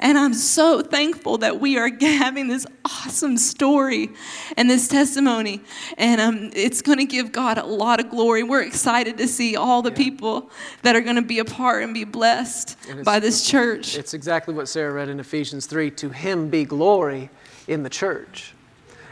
[0.02, 4.10] And I'm so thankful that we are having this awesome story
[4.56, 5.60] and this testimony.
[5.96, 8.42] And um, it's going to give God a lot of glory.
[8.42, 9.96] We're excited to see all the yeah.
[9.96, 10.50] people
[10.82, 13.96] that are going to be a part and be blessed and by this church.
[13.96, 17.30] It's exactly what Sarah read in Ephesians 3 to Him be glory
[17.68, 18.54] in the church.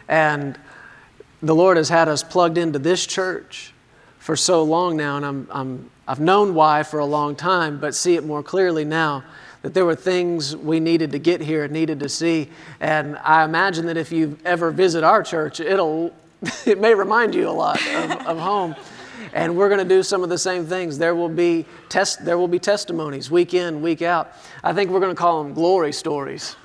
[0.09, 0.59] And
[1.41, 3.72] the Lord has had us plugged into this church
[4.18, 7.95] for so long now, and I'm, I'm, I've known why for a long time, but
[7.95, 9.22] see it more clearly now
[9.62, 12.48] that there were things we needed to get here and needed to see.
[12.80, 16.14] And I imagine that if you ever visit our church, it'll,
[16.66, 18.74] it may remind you a lot of, of home.
[19.32, 20.98] And we're going to do some of the same things.
[20.98, 24.32] There will be test, there will be testimonies week in, week out.
[24.64, 26.56] I think we're going to call them glory stories.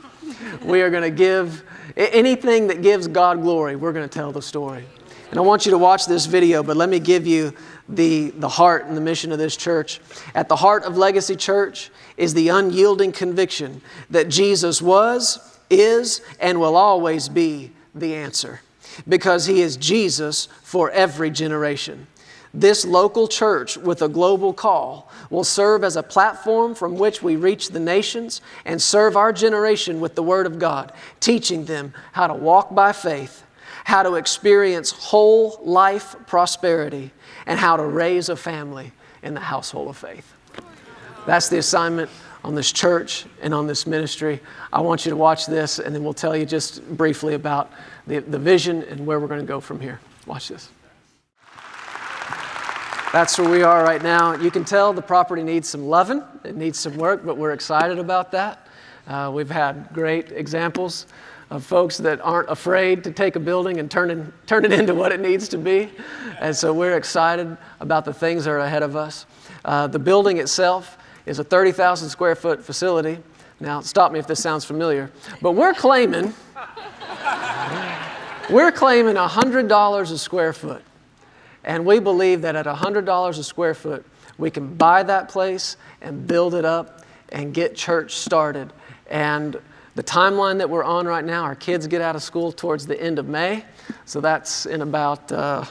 [0.63, 1.63] we are going to give
[1.95, 4.85] anything that gives God glory, we're going to tell the story.
[5.31, 7.53] And I want you to watch this video, but let me give you
[7.89, 9.99] the, the heart and the mission of this church.
[10.33, 16.59] At the heart of Legacy Church is the unyielding conviction that Jesus was, is, and
[16.59, 18.61] will always be the answer
[19.07, 22.07] because He is Jesus for every generation.
[22.53, 27.35] This local church with a global call will serve as a platform from which we
[27.35, 32.27] reach the nations and serve our generation with the Word of God, teaching them how
[32.27, 33.43] to walk by faith,
[33.85, 37.11] how to experience whole life prosperity,
[37.45, 40.33] and how to raise a family in the household of faith.
[41.27, 42.09] That's the assignment
[42.43, 44.39] on this church and on this ministry.
[44.73, 47.71] I want you to watch this, and then we'll tell you just briefly about
[48.07, 49.99] the, the vision and where we're going to go from here.
[50.25, 50.69] Watch this.
[53.13, 54.35] That's where we are right now.
[54.35, 57.99] You can tell the property needs some loving, it needs some work, but we're excited
[57.99, 58.67] about that.
[59.07, 61.05] Uh, we've had great examples
[61.49, 64.95] of folks that aren't afraid to take a building and turn it, turn it into
[64.95, 65.89] what it needs to be.
[66.39, 69.25] And so we're excited about the things that are ahead of us.
[69.63, 73.19] Uh, the building itself is a 30,000 square foot facility.
[73.59, 76.33] Now, stop me if this sounds familiar, but we're claiming,
[78.49, 80.83] we're claiming $100 a square foot.
[81.63, 84.05] And we believe that at $100 a square foot,
[84.37, 88.71] we can buy that place and build it up and get church started.
[89.07, 89.59] And
[89.95, 93.01] the timeline that we're on right now, our kids get out of school towards the
[93.01, 93.63] end of May,
[94.03, 95.63] so that's in about uh,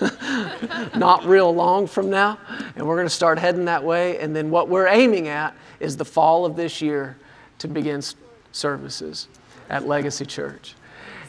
[0.96, 2.38] not real long from now,
[2.74, 4.18] and we're going to start heading that way.
[4.18, 7.16] And then what we're aiming at is the fall of this year
[7.58, 8.02] to begin
[8.50, 9.28] services
[9.70, 10.74] at Legacy Church.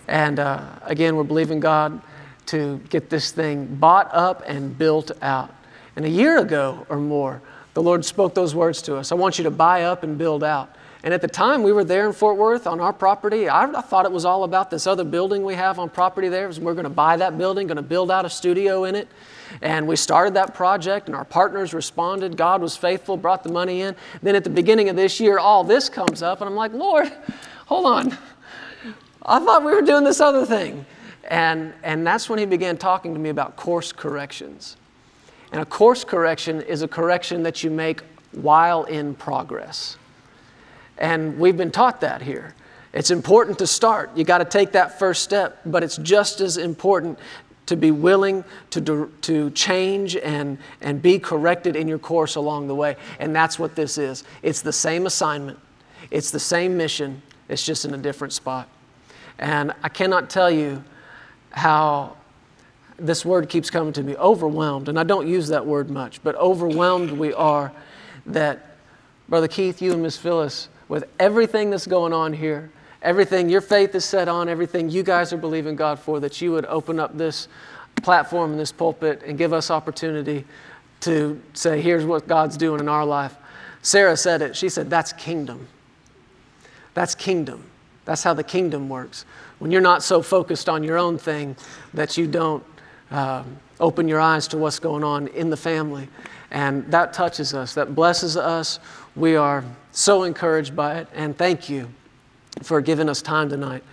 [0.07, 2.01] And uh, again, we're believing God
[2.47, 5.53] to get this thing bought up and built out.
[5.95, 7.43] And a year ago or more,
[7.75, 10.43] the Lord spoke those words to us I want you to buy up and build
[10.43, 10.75] out.
[11.01, 13.81] And at the time we were there in Fort Worth on our property, I, I
[13.81, 16.49] thought it was all about this other building we have on property there.
[16.49, 19.07] We're going to buy that building, going to build out a studio in it.
[19.61, 22.35] And we started that project, and our partners responded.
[22.35, 23.95] God was faithful, brought the money in.
[24.21, 27.11] Then at the beginning of this year, all this comes up, and I'm like, Lord,
[27.65, 28.17] hold on.
[29.25, 30.85] I thought we were doing this other thing.
[31.29, 34.75] And, and that's when he began talking to me about course corrections.
[35.51, 38.01] And a course correction is a correction that you make
[38.33, 39.97] while in progress.
[40.99, 42.53] And we've been taught that here.
[42.93, 44.11] It's important to start.
[44.15, 47.17] You got to take that first step, but it's just as important
[47.67, 52.73] to be willing to, to change and, and be corrected in your course along the
[52.73, 52.95] way.
[53.19, 54.23] And that's what this is.
[54.41, 55.59] It's the same assignment,
[56.09, 58.67] it's the same mission, it's just in a different spot.
[59.37, 60.83] And I cannot tell you
[61.51, 62.17] how
[62.97, 64.89] this word keeps coming to me overwhelmed.
[64.89, 67.71] And I don't use that word much, but overwhelmed we are
[68.25, 68.77] that,
[69.29, 72.69] Brother Keith, you and Miss Phyllis, with everything that's going on here,
[73.01, 76.51] everything your faith is set on, everything you guys are believing God for, that you
[76.51, 77.47] would open up this
[78.01, 80.45] platform and this pulpit and give us opportunity
[81.01, 83.35] to say, here's what God's doing in our life.
[83.81, 84.55] Sarah said it.
[84.57, 85.67] She said, that's kingdom.
[86.93, 87.63] That's kingdom.
[88.03, 89.23] That's how the kingdom works.
[89.59, 91.55] When you're not so focused on your own thing
[91.93, 92.63] that you don't
[93.11, 96.09] um, open your eyes to what's going on in the family.
[96.51, 98.79] And that touches us, that blesses us.
[99.15, 101.07] We are so encouraged by it.
[101.13, 101.89] And thank you
[102.61, 103.83] for giving us time tonight.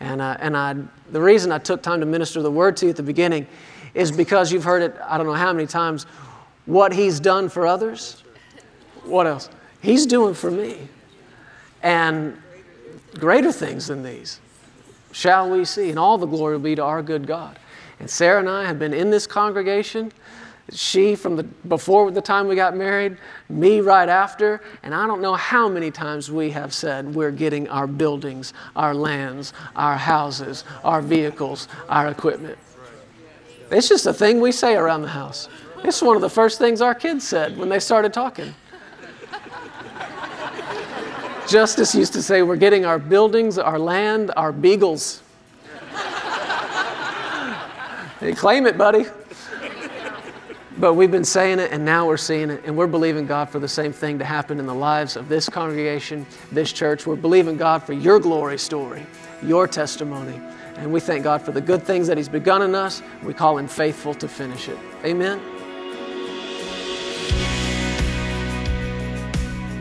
[0.00, 0.74] And, uh, and I,
[1.10, 3.46] the reason I took time to minister the word to you at the beginning
[3.94, 6.04] is because you've heard it, I don't know how many times,
[6.66, 8.22] what He's done for others.
[9.04, 9.48] What else?
[9.80, 10.88] He's doing for me.
[11.82, 12.36] And
[13.18, 14.40] greater things than these
[15.12, 15.90] shall we see.
[15.90, 17.58] And all the glory will be to our good God.
[18.00, 20.12] And Sarah and I have been in this congregation
[20.72, 23.16] she from the before the time we got married,
[23.48, 27.68] me right after, and I don't know how many times we have said we're getting
[27.68, 32.58] our buildings, our lands, our houses, our vehicles, our equipment.
[33.70, 35.48] It's just a thing we say around the house.
[35.84, 38.54] It's one of the first things our kids said when they started talking.
[41.46, 45.22] Justice used to say, We're getting our buildings, our land, our beagles.
[48.18, 49.06] hey, claim it, buddy.
[50.78, 53.58] But we've been saying it, and now we're seeing it, and we're believing God for
[53.58, 57.06] the same thing to happen in the lives of this congregation, this church.
[57.06, 59.06] We're believing God for your glory story,
[59.42, 60.38] your testimony.
[60.76, 63.02] And we thank God for the good things that He's begun in us.
[63.22, 64.76] We call Him faithful to finish it.
[65.02, 65.40] Amen.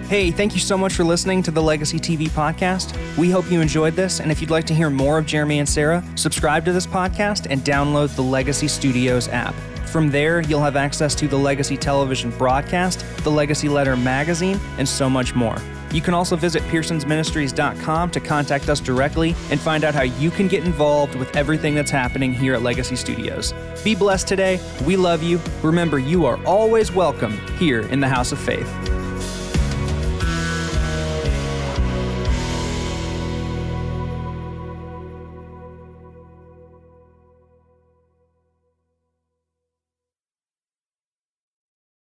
[0.08, 2.96] Hey, thank you so much for listening to the Legacy TV podcast.
[3.18, 5.68] We hope you enjoyed this, and if you'd like to hear more of Jeremy and
[5.68, 9.56] Sarah, subscribe to this podcast and download the Legacy Studios app.
[9.96, 14.86] From there, you'll have access to the Legacy Television broadcast, the Legacy Letter magazine, and
[14.86, 15.56] so much more.
[15.94, 20.50] You can also visit pearsonsministries.com to contact us directly and find out how you can
[20.50, 23.54] get involved with everything that's happening here at Legacy Studios.
[23.86, 24.60] Be blessed today.
[24.84, 25.40] We love you.
[25.64, 28.70] Remember, you are always welcome here in the House of Faith.